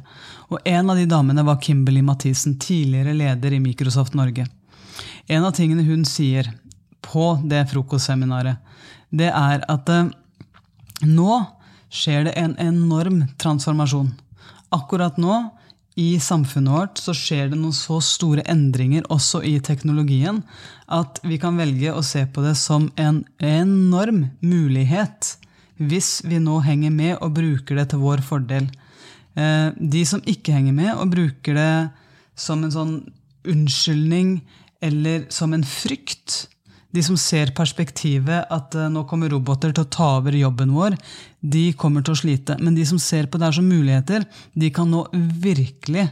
Og 0.49 0.67
en 0.67 0.89
av 0.89 0.97
de 0.97 1.05
damene 1.09 1.45
var 1.45 1.61
Kimberly 1.61 2.01
Mathisen, 2.01 2.57
tidligere 2.59 3.13
leder 3.13 3.53
i 3.53 3.61
Microsoft 3.61 4.17
Norge. 4.17 4.47
En 5.27 5.45
av 5.45 5.53
tingene 5.55 5.85
hun 5.85 6.03
sier, 6.05 6.49
på 7.05 7.35
det 7.49 7.65
frokostseminaret, 7.71 8.59
det 9.13 9.29
er 9.29 9.65
at 9.69 9.89
eh, 9.93 10.11
nå 11.05 11.41
skjer 11.93 12.29
det 12.29 12.37
en 12.39 12.55
enorm 12.61 13.25
transformasjon. 13.41 14.09
Akkurat 14.73 15.19
nå, 15.21 15.43
i 15.95 16.17
samfunnet 16.19 16.73
vårt, 16.73 16.97
så 16.97 17.13
skjer 17.13 17.51
det 17.51 17.57
noen 17.59 17.75
så 17.75 17.99
store 18.01 18.41
endringer 18.49 19.05
også 19.13 19.43
i 19.45 19.59
teknologien 19.61 20.39
at 20.89 21.19
vi 21.21 21.37
kan 21.41 21.59
velge 21.59 21.93
å 21.93 22.01
se 22.05 22.23
på 22.25 22.41
det 22.41 22.55
som 22.57 22.87
en 22.97 23.21
enorm 23.37 24.25
mulighet 24.41 25.35
hvis 25.77 26.23
vi 26.25 26.39
nå 26.41 26.59
henger 26.65 26.93
med 26.93 27.17
og 27.19 27.35
bruker 27.37 27.77
det 27.77 27.91
til 27.91 28.01
vår 28.01 28.23
fordel. 28.25 28.65
Eh, 29.37 29.69
de 29.77 30.01
som 30.05 30.23
ikke 30.25 30.55
henger 30.55 30.75
med 30.77 30.93
og 30.95 31.13
bruker 31.13 31.57
det 31.57 31.75
som 32.33 32.63
en 32.63 32.73
sånn 32.73 32.95
unnskyldning 33.49 34.39
eller 34.83 35.27
som 35.33 35.53
en 35.53 35.65
frykt, 35.67 36.47
de 36.93 37.03
som 37.05 37.17
ser 37.17 37.53
perspektivet 37.57 38.49
at 38.53 38.75
uh, 38.77 38.89
nå 38.91 39.05
kommer 39.09 39.31
roboter 39.33 39.73
til 39.73 39.85
å 39.85 39.91
ta 39.91 40.09
over 40.19 40.35
jobben 40.37 40.73
vår, 40.75 40.97
de 41.41 41.71
kommer 41.79 42.05
til 42.05 42.15
å 42.15 42.21
slite. 42.21 42.57
Men 42.61 42.77
de 42.77 42.85
som 42.87 43.01
ser 43.01 43.27
på 43.27 43.39
det 43.39 43.49
her 43.49 43.57
som 43.57 43.69
muligheter, 43.69 44.27
de 44.53 44.69
kan 44.73 44.91
nå 44.91 45.07
virkelig 45.13 46.07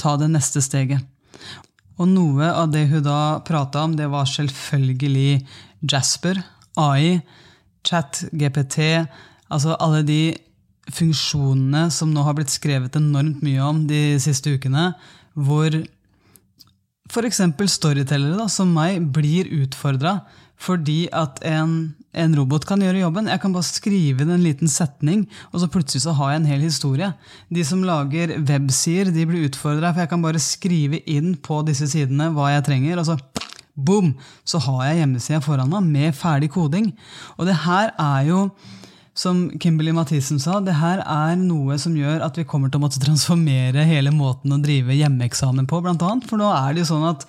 ta 0.00 0.14
det 0.20 0.30
neste 0.32 0.62
steget. 0.64 1.02
Og 2.00 2.08
noe 2.08 2.46
av 2.48 2.70
det 2.72 2.86
hun 2.88 3.04
da 3.04 3.40
prata 3.44 3.82
om, 3.84 3.96
det 3.98 4.08
var 4.08 4.28
selvfølgelig 4.28 5.42
Jasper, 5.90 6.40
AI, 6.80 7.18
chat, 7.84 8.22
GPT, 8.32 9.04
altså 9.52 9.76
alle 9.76 10.00
de 10.06 10.22
funksjonene 10.90 11.88
som 11.92 12.12
nå 12.12 12.24
har 12.24 12.36
blitt 12.38 12.52
skrevet 12.52 12.96
enormt 12.98 13.42
mye 13.44 13.62
om 13.66 13.82
de 13.90 14.18
siste 14.22 14.54
ukene, 14.56 14.92
hvor 15.36 15.74
F.eks. 17.10 17.42
storytellere 17.74 18.38
da, 18.38 18.46
som 18.46 18.70
meg 18.74 19.02
blir 19.14 19.50
utfordra 19.64 20.20
fordi 20.60 21.06
at 21.16 21.38
en, 21.48 21.94
en, 22.12 22.34
robot 22.36 22.66
kan 22.68 22.82
gjøre 22.84 23.00
jobben. 23.00 23.30
Jeg 23.32 23.40
kan 23.40 23.54
bare 23.54 23.64
skrive 23.64 24.26
inn 24.26 24.32
en 24.34 24.42
liten 24.44 24.68
setning, 24.68 25.22
og 25.54 25.62
så 25.62 25.70
plutselig 25.72 26.02
så 26.04 26.12
har 26.18 26.34
jeg 26.34 26.42
en 26.42 26.50
hel 26.50 26.66
historie. 26.66 27.08
De 27.48 27.64
som 27.64 27.80
lager 27.88 28.34
websider, 28.44 29.08
de 29.14 29.24
blir 29.24 29.46
utfordra, 29.48 29.94
for 29.94 30.04
jeg 30.04 30.10
kan 30.12 30.26
bare 30.26 30.42
skrive 30.44 31.00
inn 31.08 31.32
på 31.40 31.62
disse 31.64 31.88
sidene 31.88 32.28
hva 32.36 32.50
jeg 32.52 32.66
trenger. 32.68 33.00
og 33.00 33.08
så 33.08 33.16
boom, 33.72 34.12
så 34.44 34.60
har 34.66 34.90
jeg 34.90 35.00
hjemmesida 35.00 35.40
foran 35.44 35.70
meg 35.72 35.88
med 35.88 36.16
ferdig 36.18 36.50
koding. 36.52 36.90
Og 37.38 37.48
det 37.48 37.56
her 37.64 37.94
er 37.96 38.28
jo 38.28 38.42
som 39.16 39.48
Kimberly 39.60 39.92
Mathisen 39.94 40.40
sa, 40.40 40.60
det 40.62 40.76
her 40.78 41.02
er 41.02 41.36
noe 41.40 41.76
som 41.82 41.96
gjør 41.98 42.22
at 42.24 42.38
vi 42.38 42.46
kommer 42.48 42.70
til 42.70 42.80
å 42.80 42.84
måtte 42.84 43.02
transformere 43.02 43.86
hele 43.88 44.12
måten 44.14 44.54
å 44.54 44.60
drive 44.62 44.96
hjemmeeksamen 44.96 45.68
på, 45.70 45.82
blant 45.84 46.02
annet. 46.06 46.28
For 46.30 46.40
nå 46.40 46.48
er 46.54 46.74
det 46.74 46.84
jo 46.84 46.90
sånn 46.92 47.08
at 47.10 47.26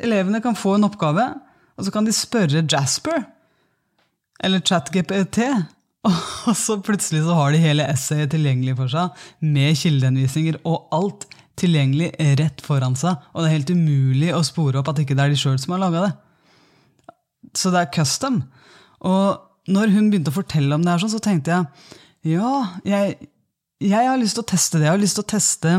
elevene 0.00 0.42
kan 0.44 0.58
få 0.58 0.76
en 0.76 0.88
oppgave, 0.88 1.26
og 1.76 1.86
så 1.86 1.92
kan 1.94 2.06
de 2.06 2.14
spørre 2.14 2.64
Jasper 2.68 3.24
eller 4.44 4.64
ChatGPT. 4.64 5.44
Og 6.48 6.54
så 6.56 6.78
plutselig 6.80 7.26
så 7.26 7.34
har 7.36 7.52
de 7.52 7.58
hele 7.60 7.84
essayet 7.92 8.30
tilgjengelig 8.32 8.72
for 8.78 8.88
seg, 8.88 9.18
med 9.44 9.76
kildehenvisninger 9.76 10.56
og 10.64 10.86
alt 10.96 11.26
tilgjengelig 11.60 12.14
rett 12.40 12.62
foran 12.64 12.96
seg. 12.96 13.18
Og 13.34 13.42
det 13.42 13.50
er 13.50 13.56
helt 13.58 13.72
umulig 13.76 14.30
å 14.32 14.40
spore 14.46 14.80
opp 14.80 14.88
at 14.88 15.02
ikke 15.02 15.16
det 15.18 15.26
er 15.26 15.34
de 15.34 15.40
sjøl 15.42 15.58
som 15.60 15.74
har 15.76 15.82
laga 15.82 16.06
det. 16.06 16.12
Så 17.52 17.72
det 17.74 17.82
er 17.82 17.92
custom. 17.92 18.40
Og 19.04 19.49
når 19.70 19.92
hun 19.94 20.08
begynte 20.10 20.32
å 20.32 20.36
fortelle 20.36 20.76
om 20.76 20.84
det, 20.84 20.92
her, 20.92 21.02
sånn, 21.02 21.14
så 21.14 21.22
tenkte 21.22 21.54
jeg 21.54 22.36
ja, 22.36 22.54
jeg, 22.84 23.14
jeg 23.80 24.08
har 24.10 24.18
lyst 24.20 24.36
til 24.36 24.44
å 24.44 24.50
teste 24.50 24.80
det. 24.80 24.88
Jeg 24.88 24.92
har 24.92 25.00
lyst 25.00 25.16
til 25.16 25.24
å 25.24 25.30
teste 25.30 25.76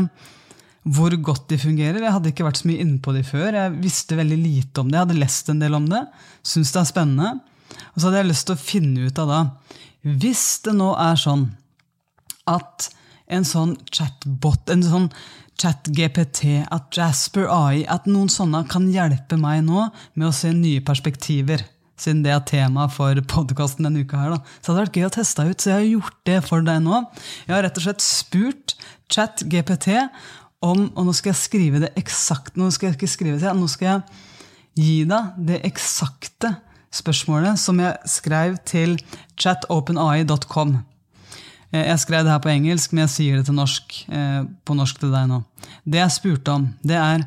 hvor 0.82 1.14
godt 1.22 1.44
de 1.52 1.58
fungerer. 1.62 2.00
Jeg 2.02 2.14
hadde 2.16 2.32
ikke 2.32 2.46
vært 2.48 2.58
så 2.62 2.66
mye 2.66 2.82
inne 2.82 2.98
på 3.02 3.14
de 3.14 3.22
før. 3.26 3.54
Jeg 3.54 3.76
visste 3.78 4.18
veldig 4.18 4.38
lite 4.40 4.82
om 4.82 4.90
det. 4.90 4.98
Jeg 4.98 5.06
hadde 5.06 5.20
lest 5.20 5.52
en 5.52 5.62
del 5.62 5.76
om 5.78 5.86
det. 5.90 6.00
Syns 6.42 6.72
det 6.74 6.80
er 6.82 6.88
spennende. 6.90 7.30
Og 7.92 8.00
så 8.00 8.08
hadde 8.08 8.22
jeg 8.24 8.30
lyst 8.32 8.48
til 8.48 8.56
å 8.56 8.62
finne 8.62 9.06
ut 9.06 9.20
av 9.22 9.30
da 9.30 9.38
Hvis 10.02 10.46
det 10.66 10.74
nå 10.76 10.90
er 10.98 11.20
sånn 11.20 11.46
at 12.50 12.88
en 13.32 13.46
sånn 13.46 13.76
chatbot, 13.94 14.66
en 14.74 14.82
sånn 14.82 15.06
chat-GPT, 15.62 16.64
at 16.74 16.90
Jasper 16.96 17.46
AI, 17.46 17.84
at 17.86 18.08
noen 18.10 18.28
sånne 18.32 18.64
kan 18.68 18.88
hjelpe 18.90 19.38
meg 19.40 19.62
nå 19.68 19.86
med 20.18 20.26
å 20.26 20.34
se 20.34 20.50
nye 20.56 20.82
perspektiver 20.84 21.62
siden 22.02 22.22
det 22.24 22.32
er 22.34 22.42
tema 22.48 22.88
for 22.92 23.18
podkasten 23.30 23.86
denne 23.86 24.04
uka. 24.04 24.20
her. 24.20 24.34
Da. 24.34 24.56
Så 24.60 24.66
det 24.66 24.72
hadde 24.72 24.84
vært 24.86 24.98
gøy 24.98 25.08
å 25.08 25.14
teste 25.16 25.46
ut, 25.48 25.62
så 25.62 25.72
jeg 25.72 25.78
har 25.78 25.88
gjort 25.88 26.18
det 26.28 26.38
for 26.48 26.66
deg 26.66 26.82
nå. 26.84 27.00
Jeg 27.46 27.54
har 27.56 27.64
rett 27.66 27.80
og 27.80 27.86
slett 27.86 28.04
spurt 28.04 28.76
chat 29.12 29.44
GPT 29.46 29.98
om 30.62 30.84
Og 30.94 31.06
nå 31.08 31.12
skal 31.16 31.32
jeg 31.32 31.40
skrive 31.40 31.80
det 31.82 31.88
eksakt, 31.98 32.54
nå 32.54 32.68
skal 32.70 32.88
jeg 32.88 33.00
ikke 33.00 33.10
skrive 33.10 33.40
det, 33.42 33.50
nå 33.58 33.66
skal 33.66 33.88
jeg 33.88 34.02
gi 34.78 35.00
deg 35.10 35.40
det 35.48 35.58
eksakte 35.66 36.52
spørsmålet 36.94 37.58
som 37.60 37.80
jeg 37.82 38.12
skrev 38.12 38.56
til 38.68 38.94
chatopenai.com. 39.40 40.76
Eh, 41.72 41.86
jeg 41.88 42.02
skrev 42.04 42.26
det 42.26 42.34
her 42.34 42.42
på 42.44 42.52
engelsk, 42.52 42.92
men 42.92 43.06
jeg 43.06 43.14
sier 43.16 43.42
det 43.42 43.56
norsk, 43.56 43.96
eh, 44.12 44.42
på 44.64 44.76
norsk 44.76 45.00
til 45.00 45.12
deg 45.14 45.28
nå. 45.30 45.42
Det 45.84 46.02
jeg 46.02 46.16
spurte 46.18 46.54
om, 46.54 46.68
det 46.84 46.98
er 47.00 47.26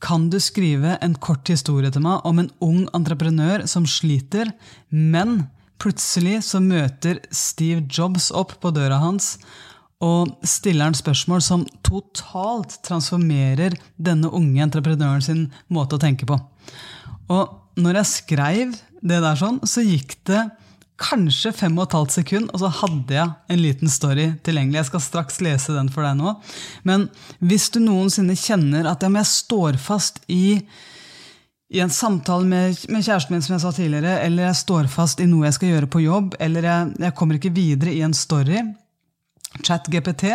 kan 0.00 0.28
du 0.32 0.38
skrive 0.40 0.96
en 1.04 1.14
kort 1.20 1.48
historie 1.52 1.90
til 1.92 2.04
meg 2.04 2.24
om 2.28 2.40
en 2.40 2.50
ung 2.64 2.84
entreprenør 2.96 3.66
som 3.70 3.86
sliter, 3.88 4.52
men 4.88 5.44
plutselig 5.80 6.40
så 6.48 6.60
møter 6.64 7.20
Steve 7.32 7.84
Jobs 7.88 8.30
opp 8.36 8.56
på 8.60 8.72
døra 8.76 9.00
hans 9.02 9.36
og 10.00 10.32
stiller 10.48 10.88
han 10.88 10.96
spørsmål 10.96 11.42
som 11.44 11.66
totalt 11.84 12.78
transformerer 12.86 13.76
denne 14.00 14.30
unge 14.32 14.62
entreprenøren 14.64 15.24
sin 15.24 15.42
måte 15.68 15.98
å 15.98 16.00
tenke 16.00 16.28
på. 16.28 16.38
Og 17.28 17.80
når 17.80 18.00
jeg 18.00 18.12
skrev 18.14 18.78
det 19.00 19.20
der 19.20 19.36
sånn, 19.36 19.60
så 19.68 19.84
gikk 19.84 20.16
det 20.28 20.46
kanskje 21.00 21.52
fem 21.56 21.78
og 21.78 21.86
et 21.86 21.96
halvt 21.96 22.14
sekund, 22.18 22.50
og 22.52 22.62
så 22.62 22.70
hadde 22.82 23.16
jeg 23.16 23.54
en 23.54 23.62
liten 23.62 23.90
story 23.92 24.26
tilgjengelig. 24.46 24.82
Jeg 24.82 24.90
skal 24.90 25.04
straks 25.04 25.40
lese 25.44 25.74
den 25.76 25.90
for 25.92 26.06
deg 26.06 26.18
nå. 26.20 26.34
Men 26.88 27.08
hvis 27.40 27.70
du 27.72 27.80
noensinne 27.82 28.36
kjenner 28.38 28.88
at 28.90 29.04
jeg 29.06 29.28
står 29.32 29.80
fast 29.80 30.20
i, 30.28 30.60
i 31.72 31.82
en 31.82 31.92
samtale 31.94 32.46
med, 32.46 32.84
med, 32.92 33.04
kjæresten 33.06 33.36
min, 33.36 33.44
som 33.46 33.56
jeg 33.56 33.64
sa 33.64 33.74
tidligere, 33.76 34.18
eller 34.26 34.50
jeg 34.50 34.62
står 34.62 34.90
fast 34.92 35.24
i 35.24 35.28
noe 35.30 35.48
jeg 35.48 35.58
skal 35.58 35.74
gjøre 35.74 35.92
på 35.92 36.04
jobb, 36.04 36.38
eller 36.40 36.68
jeg, 36.68 36.94
jeg 37.06 37.16
kommer 37.18 37.40
ikke 37.40 37.54
videre 37.56 37.96
i 37.96 38.04
en 38.06 38.16
story 38.16 38.60
ChatGPT 39.66 40.28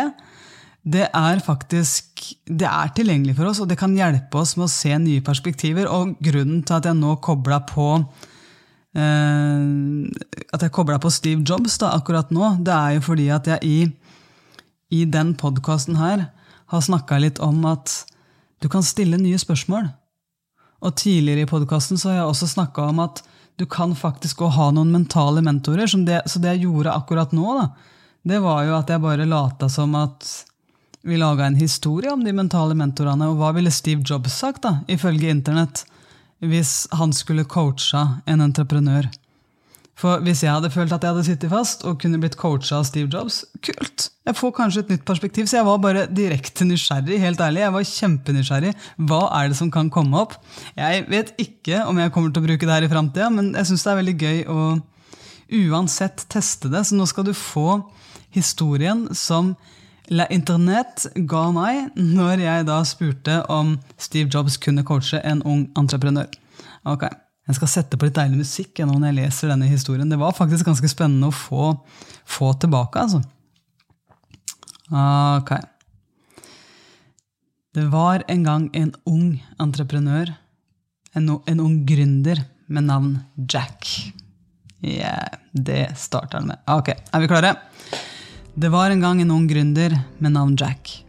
det 0.86 1.08
er 1.08 1.40
faktisk 1.42 2.22
det 2.46 2.66
er 2.68 2.92
tilgjengelig 2.94 3.34
for 3.38 3.50
oss, 3.50 3.60
og 3.62 3.66
det 3.70 3.78
kan 3.80 3.96
hjelpe 3.96 4.38
oss 4.38 4.54
med 4.54 4.68
å 4.68 4.70
se 4.70 4.92
nye 5.02 5.24
perspektiver. 5.26 5.88
Og 5.90 6.14
grunnen 6.22 6.62
til 6.62 6.78
at 6.78 6.86
jeg 6.86 6.98
nå 6.98 7.16
kobla 7.24 7.58
på 7.66 7.88
at 8.96 10.62
jeg 10.62 10.72
kobla 10.72 10.96
på 11.02 11.10
Steve 11.12 11.44
Jobs 11.44 11.76
da, 11.82 11.92
akkurat 11.98 12.30
nå, 12.32 12.56
det 12.64 12.72
er 12.72 12.96
jo 12.96 13.04
fordi 13.10 13.28
at 13.34 13.48
jeg 13.50 13.60
i, 13.66 13.78
i 14.88 15.04
den 15.04 15.34
podkasten 15.36 15.98
her 16.00 16.28
har 16.72 16.82
snakka 16.82 17.18
litt 17.20 17.40
om 17.44 17.64
at 17.68 17.92
du 18.64 18.70
kan 18.72 18.84
stille 18.86 19.18
nye 19.20 19.38
spørsmål. 19.38 19.90
Og 20.84 20.96
tidligere 20.96 21.44
i 21.44 21.50
podkasten 21.50 22.00
har 22.06 22.20
jeg 22.20 22.30
også 22.30 22.48
snakka 22.54 22.88
om 22.90 23.02
at 23.04 23.22
du 23.56 23.66
kan 23.68 23.94
faktisk 23.96 24.42
også 24.44 24.56
ha 24.58 24.70
noen 24.76 24.92
mentale 24.92 25.42
mentorer. 25.44 25.88
Det, 26.06 26.22
så 26.28 26.40
det 26.40 26.56
jeg 26.56 26.66
gjorde 26.66 26.92
akkurat 26.96 27.32
nå, 27.36 27.46
da, 27.60 27.68
det 28.26 28.40
var 28.44 28.64
jo 28.66 28.76
at 28.76 28.90
jeg 28.90 29.04
bare 29.04 29.28
lata 29.28 29.68
som 29.72 29.94
at 29.96 30.26
vi 31.06 31.18
laga 31.20 31.46
en 31.46 31.58
historie 31.58 32.10
om 32.10 32.24
de 32.24 32.32
mentale 32.34 32.74
mentorene. 32.74 33.28
Og 33.30 33.38
hva 33.40 33.52
ville 33.56 33.70
Steve 33.70 34.02
Jobs 34.04 34.40
sagt, 34.40 34.64
da, 34.66 34.80
ifølge 34.90 35.30
internett? 35.30 35.84
Hvis 36.44 36.86
han 36.96 37.14
skulle 37.16 37.46
coacha 37.48 38.22
en 38.28 38.44
entreprenør. 38.44 39.08
For 39.96 40.20
hvis 40.20 40.42
jeg 40.44 40.52
hadde 40.52 40.68
følt 40.68 40.92
at 40.92 41.04
jeg 41.04 41.14
hadde 41.14 41.24
sittet 41.24 41.52
fast 41.52 41.84
og 41.88 41.96
kunne 42.02 42.18
blitt 42.20 42.36
coacha 42.36 42.82
av 42.82 42.84
Steve 42.84 43.08
Jobs, 43.08 43.40
kult! 43.64 44.10
Jeg 44.28 44.36
får 44.36 44.52
kanskje 44.58 44.82
et 44.82 44.90
nytt 44.92 45.06
perspektiv, 45.08 45.46
så 45.48 45.60
jeg 45.60 45.68
var 45.68 45.78
bare 45.80 46.02
direkte 46.10 46.66
nysgjerrig. 46.68 47.20
helt 47.22 47.40
ærlig. 47.40 47.62
Jeg 47.62 47.72
var 47.72 47.86
kjempenysgjerrig. 47.92 48.74
Hva 49.08 49.22
er 49.38 49.48
det 49.48 49.56
som 49.56 49.70
kan 49.72 49.88
komme 49.90 50.18
opp? 50.20 50.34
Jeg 50.76 51.06
vet 51.08 51.32
ikke 51.40 51.86
om 51.88 51.96
jeg 52.02 52.12
kommer 52.12 52.34
til 52.34 52.44
å 52.44 52.48
bruke 52.48 52.66
det 52.66 52.74
her 52.74 52.84
i 52.84 52.92
framtida, 52.92 53.30
men 53.32 53.54
jeg 53.54 53.70
syns 53.70 53.86
det 53.86 53.92
er 53.92 54.00
veldig 54.02 54.16
gøy 54.20 54.42
å 54.52 54.60
uansett 55.62 56.26
teste 56.28 56.68
det. 56.68 56.84
Så 56.84 56.98
nå 56.98 57.06
skal 57.08 57.30
du 57.30 57.32
få 57.32 57.80
historien 58.36 59.06
som 59.16 59.54
La 60.14 60.26
Internet 60.30 61.08
ga 61.26 61.48
meg 61.54 61.96
når 61.98 62.42
jeg 62.44 62.66
da 62.68 62.80
spurte 62.86 63.40
om 63.50 63.74
Steve 63.98 64.30
Jobs 64.30 64.58
kunne 64.62 64.84
coache 64.86 65.18
en 65.26 65.42
ung 65.42 65.66
entreprenør. 65.78 66.28
Ok, 66.86 67.08
Jeg 67.46 67.54
skal 67.60 67.70
sette 67.70 67.94
på 67.98 68.08
litt 68.08 68.16
deilig 68.16 68.40
musikk 68.40 68.80
når 68.82 69.04
jeg 69.06 69.16
leser 69.20 69.50
denne 69.52 69.68
historien. 69.70 70.08
Det 70.10 70.18
var 70.18 70.34
faktisk 70.34 70.66
ganske 70.66 70.88
spennende 70.90 71.28
å 71.30 71.34
få, 71.34 71.76
få 72.26 72.48
tilbake, 72.58 72.98
altså. 72.98 73.20
Ok. 74.90 75.52
Det 77.76 77.84
var 77.92 78.24
en 78.26 78.42
gang 78.42 78.66
en 78.74 78.90
ung 79.06 79.38
entreprenør, 79.62 80.34
en, 81.14 81.30
en 81.46 81.62
ung 81.62 81.78
gründer 81.86 82.42
med 82.66 82.88
navn 82.88 83.14
Jack. 83.46 83.86
Yeah, 84.82 85.38
det 85.52 85.92
starter 86.02 86.40
han 86.40 86.50
med. 86.50 86.62
Ok, 86.66 86.90
er 86.98 87.22
vi 87.22 87.30
klare? 87.30 87.54
Det 88.58 88.68
var 88.68 88.90
en 88.90 89.00
gang 89.00 89.20
en 89.20 89.30
ung 89.30 89.48
gründer 89.48 89.98
med 90.18 90.32
navn 90.32 90.56
Jack. 90.56 91.04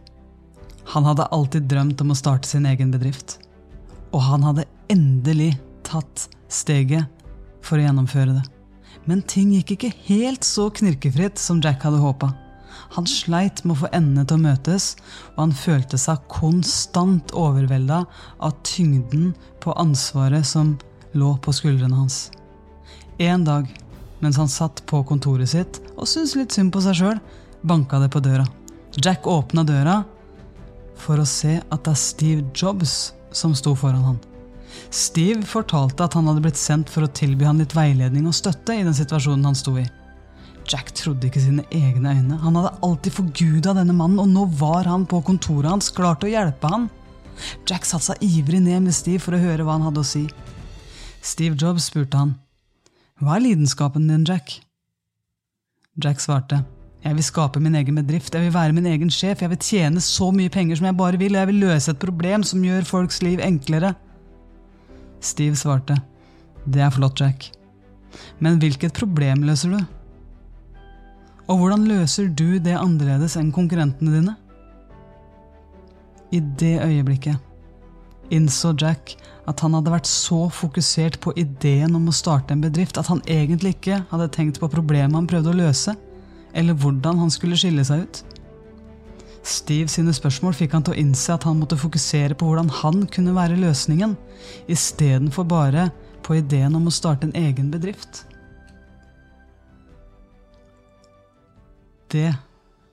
Han 0.84 1.04
hadde 1.04 1.24
alltid 1.32 1.62
drømt 1.62 2.00
om 2.04 2.10
å 2.12 2.16
starte 2.18 2.44
sin 2.48 2.66
egen 2.68 2.90
bedrift. 2.92 3.38
Og 4.12 4.20
han 4.20 4.44
hadde 4.44 4.66
endelig 4.92 5.54
tatt 5.80 6.26
steget 6.52 7.08
for 7.64 7.80
å 7.80 7.86
gjennomføre 7.86 8.34
det. 8.36 8.42
Men 9.08 9.24
ting 9.24 9.54
gikk 9.56 9.72
ikke 9.78 9.94
helt 10.10 10.44
så 10.44 10.68
knirkefritt 10.68 11.40
som 11.40 11.64
Jack 11.64 11.88
hadde 11.88 12.02
håpa. 12.04 12.34
Han 12.98 13.08
sleit 13.08 13.64
med 13.64 13.78
å 13.78 13.80
få 13.86 13.92
endene 13.96 14.28
til 14.28 14.36
å 14.36 14.44
møtes, 14.44 14.90
og 15.32 15.46
han 15.46 15.56
følte 15.56 15.96
seg 15.96 16.28
konstant 16.28 17.32
overvelda 17.32 18.02
av 18.44 18.60
tyngden 18.60 19.32
på 19.64 19.72
ansvaret 19.80 20.44
som 20.44 20.76
lå 21.16 21.32
på 21.40 21.56
skuldrene 21.56 21.96
hans. 21.96 22.26
En 23.16 23.48
dag 23.48 23.72
mens 24.20 24.38
han 24.40 24.50
satt 24.50 24.82
på 24.90 25.02
kontoret 25.06 25.50
sitt 25.50 25.80
og 25.96 26.08
syntes 26.08 26.36
litt 26.38 26.54
synd 26.54 26.72
på 26.74 26.82
seg 26.84 26.98
sjøl, 26.98 27.20
banka 27.62 28.00
det 28.02 28.10
på 28.14 28.22
døra. 28.24 28.46
Jack 28.98 29.26
åpna 29.26 29.64
døra 29.66 30.00
for 30.98 31.20
å 31.20 31.28
se 31.28 31.58
at 31.60 31.84
det 31.84 31.92
er 31.94 32.00
Steve 32.00 32.46
Jobs 32.54 33.12
som 33.34 33.54
sto 33.54 33.74
foran 33.78 34.06
han. 34.06 34.18
Steve 34.90 35.44
fortalte 35.46 36.04
at 36.04 36.14
han 36.16 36.28
hadde 36.28 36.42
blitt 36.44 36.58
sendt 36.58 36.90
for 36.90 37.04
å 37.04 37.12
tilby 37.12 37.46
han 37.48 37.60
litt 37.60 37.76
veiledning 37.76 38.26
og 38.28 38.36
støtte 38.36 38.76
i 38.76 38.84
den 38.86 38.96
situasjonen 38.96 39.46
han 39.48 39.58
sto 39.58 39.76
i. 39.78 39.86
Jack 40.68 40.92
trodde 40.96 41.28
ikke 41.28 41.40
sine 41.40 41.64
egne 41.72 42.12
øyne. 42.12 42.38
Han 42.42 42.58
hadde 42.58 42.74
alltid 42.84 43.14
forguda 43.16 43.72
denne 43.76 43.94
mannen, 43.96 44.20
og 44.20 44.28
nå 44.28 44.44
var 44.60 44.88
han 44.88 45.06
på 45.08 45.22
kontoret 45.24 45.70
hans 45.70 45.88
klar 45.94 46.18
til 46.18 46.28
å 46.28 46.34
hjelpe 46.34 46.72
han. 46.72 46.88
Jack 47.68 47.86
satte 47.88 48.10
seg 48.10 48.24
ivrig 48.26 48.60
ned 48.64 48.84
med 48.84 48.96
Steve 48.96 49.22
for 49.22 49.36
å 49.36 49.40
høre 49.40 49.64
hva 49.64 49.78
han 49.78 49.86
hadde 49.88 50.04
å 50.04 50.08
si. 50.08 50.26
Steve 51.24 51.56
Jobs 51.56 51.88
spurte 51.88 52.20
han. 52.20 52.36
Hva 53.18 53.34
er 53.34 53.42
lidenskapen 53.42 54.04
din, 54.06 54.22
Jack? 54.28 54.60
Jack 55.98 56.20
svarte. 56.22 56.60
Jeg 57.02 57.16
vil 57.16 57.26
skape 57.26 57.58
min 57.62 57.74
egen 57.78 57.96
bedrift, 57.98 58.34
jeg 58.34 58.44
vil 58.46 58.54
være 58.54 58.74
min 58.76 58.86
egen 58.86 59.10
sjef, 59.10 59.42
jeg 59.42 59.50
vil 59.50 59.58
tjene 59.62 60.02
så 60.02 60.28
mye 60.34 60.50
penger 60.50 60.78
som 60.78 60.86
jeg 60.86 60.98
bare 60.98 61.18
vil, 61.18 61.34
og 61.34 61.40
jeg 61.40 61.50
vil 61.50 61.60
løse 61.64 61.90
et 61.90 61.98
problem 62.02 62.44
som 62.46 62.62
gjør 62.62 62.86
folks 62.86 63.18
liv 63.22 63.42
enklere. 63.42 63.92
Steve 65.18 65.58
svarte. 65.58 65.96
Det 66.66 66.82
er 66.84 66.94
flott, 66.94 67.18
Jack. 67.18 67.50
Men 68.38 68.60
hvilket 68.62 68.94
problem 68.94 69.42
løser 69.46 69.74
du? 69.74 69.80
Og 71.48 71.58
hvordan 71.58 71.88
løser 71.90 72.30
du 72.30 72.58
det 72.62 72.76
annerledes 72.78 73.34
enn 73.40 73.50
konkurrentene 73.54 74.14
dine? 74.14 74.36
I 76.30 76.42
det 76.60 76.76
øyeblikket 76.84 77.47
innså 78.34 78.74
Jack 78.78 79.16
at 79.48 79.60
han 79.64 79.74
hadde 79.76 79.92
vært 79.92 80.08
så 80.08 80.46
fokusert 80.52 81.18
på 81.24 81.32
ideen 81.40 81.94
om 81.96 82.08
å 82.10 82.14
starte 82.14 82.52
en 82.54 82.64
bedrift 82.64 82.98
at 83.00 83.08
han 83.08 83.22
egentlig 83.30 83.76
ikke 83.78 84.02
hadde 84.10 84.28
tenkt 84.34 84.60
på 84.60 84.68
problemet 84.72 85.16
han 85.16 85.28
prøvde 85.30 85.54
å 85.54 85.60
løse, 85.60 85.94
eller 86.52 86.76
hvordan 86.76 87.22
han 87.22 87.32
skulle 87.32 87.56
skille 87.60 87.84
seg 87.86 88.04
ut. 88.04 88.20
Steve 89.48 89.88
sine 89.88 90.12
spørsmål 90.12 90.56
fikk 90.56 90.74
han 90.76 90.84
til 90.84 90.92
å 90.92 91.00
innse 91.00 91.32
at 91.32 91.46
han 91.48 91.56
måtte 91.60 91.78
fokusere 91.80 92.36
på 92.36 92.48
hvordan 92.48 92.68
han 92.82 93.06
kunne 93.12 93.36
være 93.36 93.56
løsningen, 93.60 94.16
istedenfor 94.68 95.48
bare 95.48 95.88
på 96.26 96.36
ideen 96.36 96.76
om 96.76 96.90
å 96.90 96.92
starte 96.92 97.28
en 97.28 97.38
egen 97.38 97.70
bedrift. 97.72 98.26
Det 102.12 102.34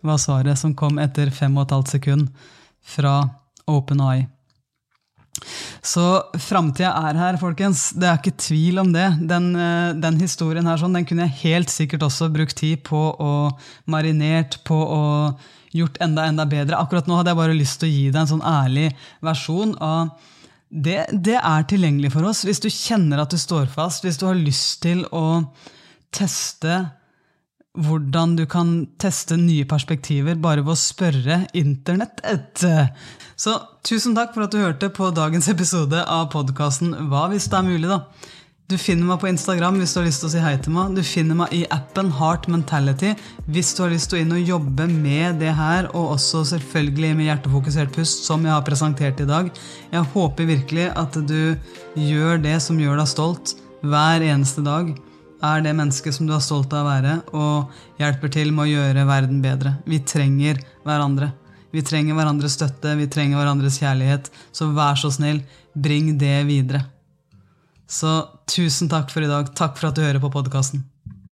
var 0.06 0.19
svaret 0.21 0.60
som 0.60 0.76
kom 0.76 1.00
etter 1.04 1.32
fem 1.34 1.56
og 1.58 1.65
et 1.65 1.76
halvt 1.76 1.93
sekund 1.98 2.32
fra 2.95 3.17
OpenEye. 3.67 4.30
Så 5.86 6.04
framtida 6.41 6.93
er 7.10 7.17
her, 7.19 7.38
folkens. 7.39 7.89
Det 7.93 8.08
er 8.08 8.19
ikke 8.19 8.38
tvil 8.39 8.80
om 8.82 8.93
det. 8.93 9.08
Den, 9.30 9.50
eh, 9.56 9.91
den 10.02 10.19
historien 10.21 10.65
her 10.65 10.80
sånn, 10.82 10.95
den 10.95 11.06
kunne 11.06 11.28
jeg 11.28 11.41
helt 11.43 11.74
sikkert 11.74 12.08
også 12.08 12.32
brukt 12.34 12.56
tid 12.58 12.84
på 12.88 13.02
å 13.19 13.34
marinert, 13.91 14.62
på 14.67 14.80
og 14.80 15.45
gjort 15.76 16.00
enda, 16.02 16.26
enda 16.30 16.45
bedre. 16.48 16.80
Akkurat 16.80 17.08
nå 17.08 17.19
hadde 17.19 17.34
jeg 17.34 17.41
bare 17.41 17.58
lyst 17.58 17.82
til 17.82 17.89
å 17.89 17.93
gi 17.93 18.06
deg 18.10 18.21
en 18.21 18.32
sånn 18.36 18.48
ærlig 18.48 18.89
versjon 19.26 19.76
av 19.84 20.15
det, 20.76 21.06
det 21.12 21.38
er 21.38 21.65
tilgjengelig 21.69 22.12
for 22.15 22.28
oss. 22.28 22.43
Hvis 22.48 22.63
du 22.63 22.69
kjenner 22.71 23.21
at 23.21 23.32
du 23.32 23.39
står 23.39 23.67
fast, 23.71 24.04
hvis 24.04 24.19
du 24.19 24.26
har 24.28 24.39
lyst 24.39 24.82
til 24.86 25.04
å 25.15 25.45
teste 26.15 26.86
hvordan 27.75 28.35
du 28.39 28.45
kan 28.49 28.71
teste 29.01 29.38
nye 29.39 29.65
perspektiver 29.67 30.38
bare 30.41 30.63
ved 30.63 30.75
å 30.75 30.79
spørre 30.79 31.41
internettet. 31.57 32.63
Så 33.35 33.57
tusen 33.85 34.15
takk 34.15 34.33
for 34.35 34.45
at 34.45 34.55
du 34.55 34.61
hørte 34.61 34.89
på 34.93 35.11
dagens 35.15 35.49
episode 35.51 36.01
av 36.01 36.29
podkasten 36.33 36.95
Hva 37.11 37.27
hvis 37.31 37.49
det 37.51 37.59
er 37.59 37.67
mulig, 37.67 37.91
da. 37.91 38.03
Du 38.65 38.79
finner 38.81 39.05
meg 39.05 39.19
på 39.21 39.27
Instagram 39.29 39.75
hvis 39.77 39.91
du 39.93 39.99
har 39.99 40.07
lyst 40.07 40.23
til 40.23 40.27
å 40.31 40.33
si 40.33 40.39
hei 40.41 40.55
til 40.57 40.73
meg. 40.73 40.95
Du 40.97 41.03
finner 41.05 41.38
meg 41.38 41.51
i 41.53 41.59
appen 41.69 42.07
Heart 42.17 42.47
Mentality 42.49 43.11
hvis 43.45 43.75
du 43.77 43.83
har 43.83 43.91
lyst 43.93 44.09
til 44.09 44.17
å 44.17 44.23
inn 44.23 44.33
og 44.33 44.41
jobbe 44.41 44.88
med 44.89 45.38
det 45.43 45.51
her, 45.53 45.91
og 45.93 46.15
også 46.15 46.41
selvfølgelig 46.55 47.11
med 47.19 47.29
hjertefokusert 47.29 47.93
pust, 47.93 48.23
som 48.25 48.41
jeg 48.41 48.55
har 48.55 48.65
presentert 48.65 49.21
i 49.21 49.29
dag. 49.29 49.51
Jeg 49.91 50.09
håper 50.15 50.49
virkelig 50.49 50.88
at 50.97 51.19
du 51.29 51.53
gjør 51.93 52.41
det 52.41 52.57
som 52.65 52.81
gjør 52.81 53.03
deg 53.03 53.11
stolt 53.11 53.53
hver 53.85 54.25
eneste 54.25 54.65
dag 54.65 54.95
er 55.43 55.63
det 55.65 55.76
mennesket 55.76 56.15
som 56.15 56.28
du 56.28 56.34
er 56.36 56.43
stolt 56.43 56.74
av 56.74 56.86
å 56.86 56.89
være, 56.89 57.15
og 57.36 58.00
hjelper 58.02 58.32
til 58.32 58.54
med 58.56 58.65
å 58.65 58.71
gjøre 58.71 59.08
verden 59.10 59.41
bedre. 59.43 59.76
Vi 59.89 60.00
trenger 60.08 60.62
hverandre. 60.88 61.32
Vi 61.76 61.84
trenger 61.84 62.15
hverandres 62.15 62.56
støtte, 62.56 62.95
vi 62.95 63.10
trenger 63.12 63.41
hverandres 63.41 63.82
kjærlighet. 63.82 64.30
Så 64.56 64.69
vær 64.76 64.95
så 65.00 65.12
snill, 65.12 65.41
bring 65.76 66.13
det 66.21 66.38
videre. 66.48 66.86
Så 67.86 68.17
tusen 68.50 68.89
takk 68.89 69.12
for 69.12 69.26
i 69.26 69.30
dag. 69.30 69.52
Takk 69.58 69.76
for 69.78 69.91
at 69.91 69.98
du 69.98 70.06
hører 70.06 70.24
på 70.24 70.32
podkasten. 70.34 70.86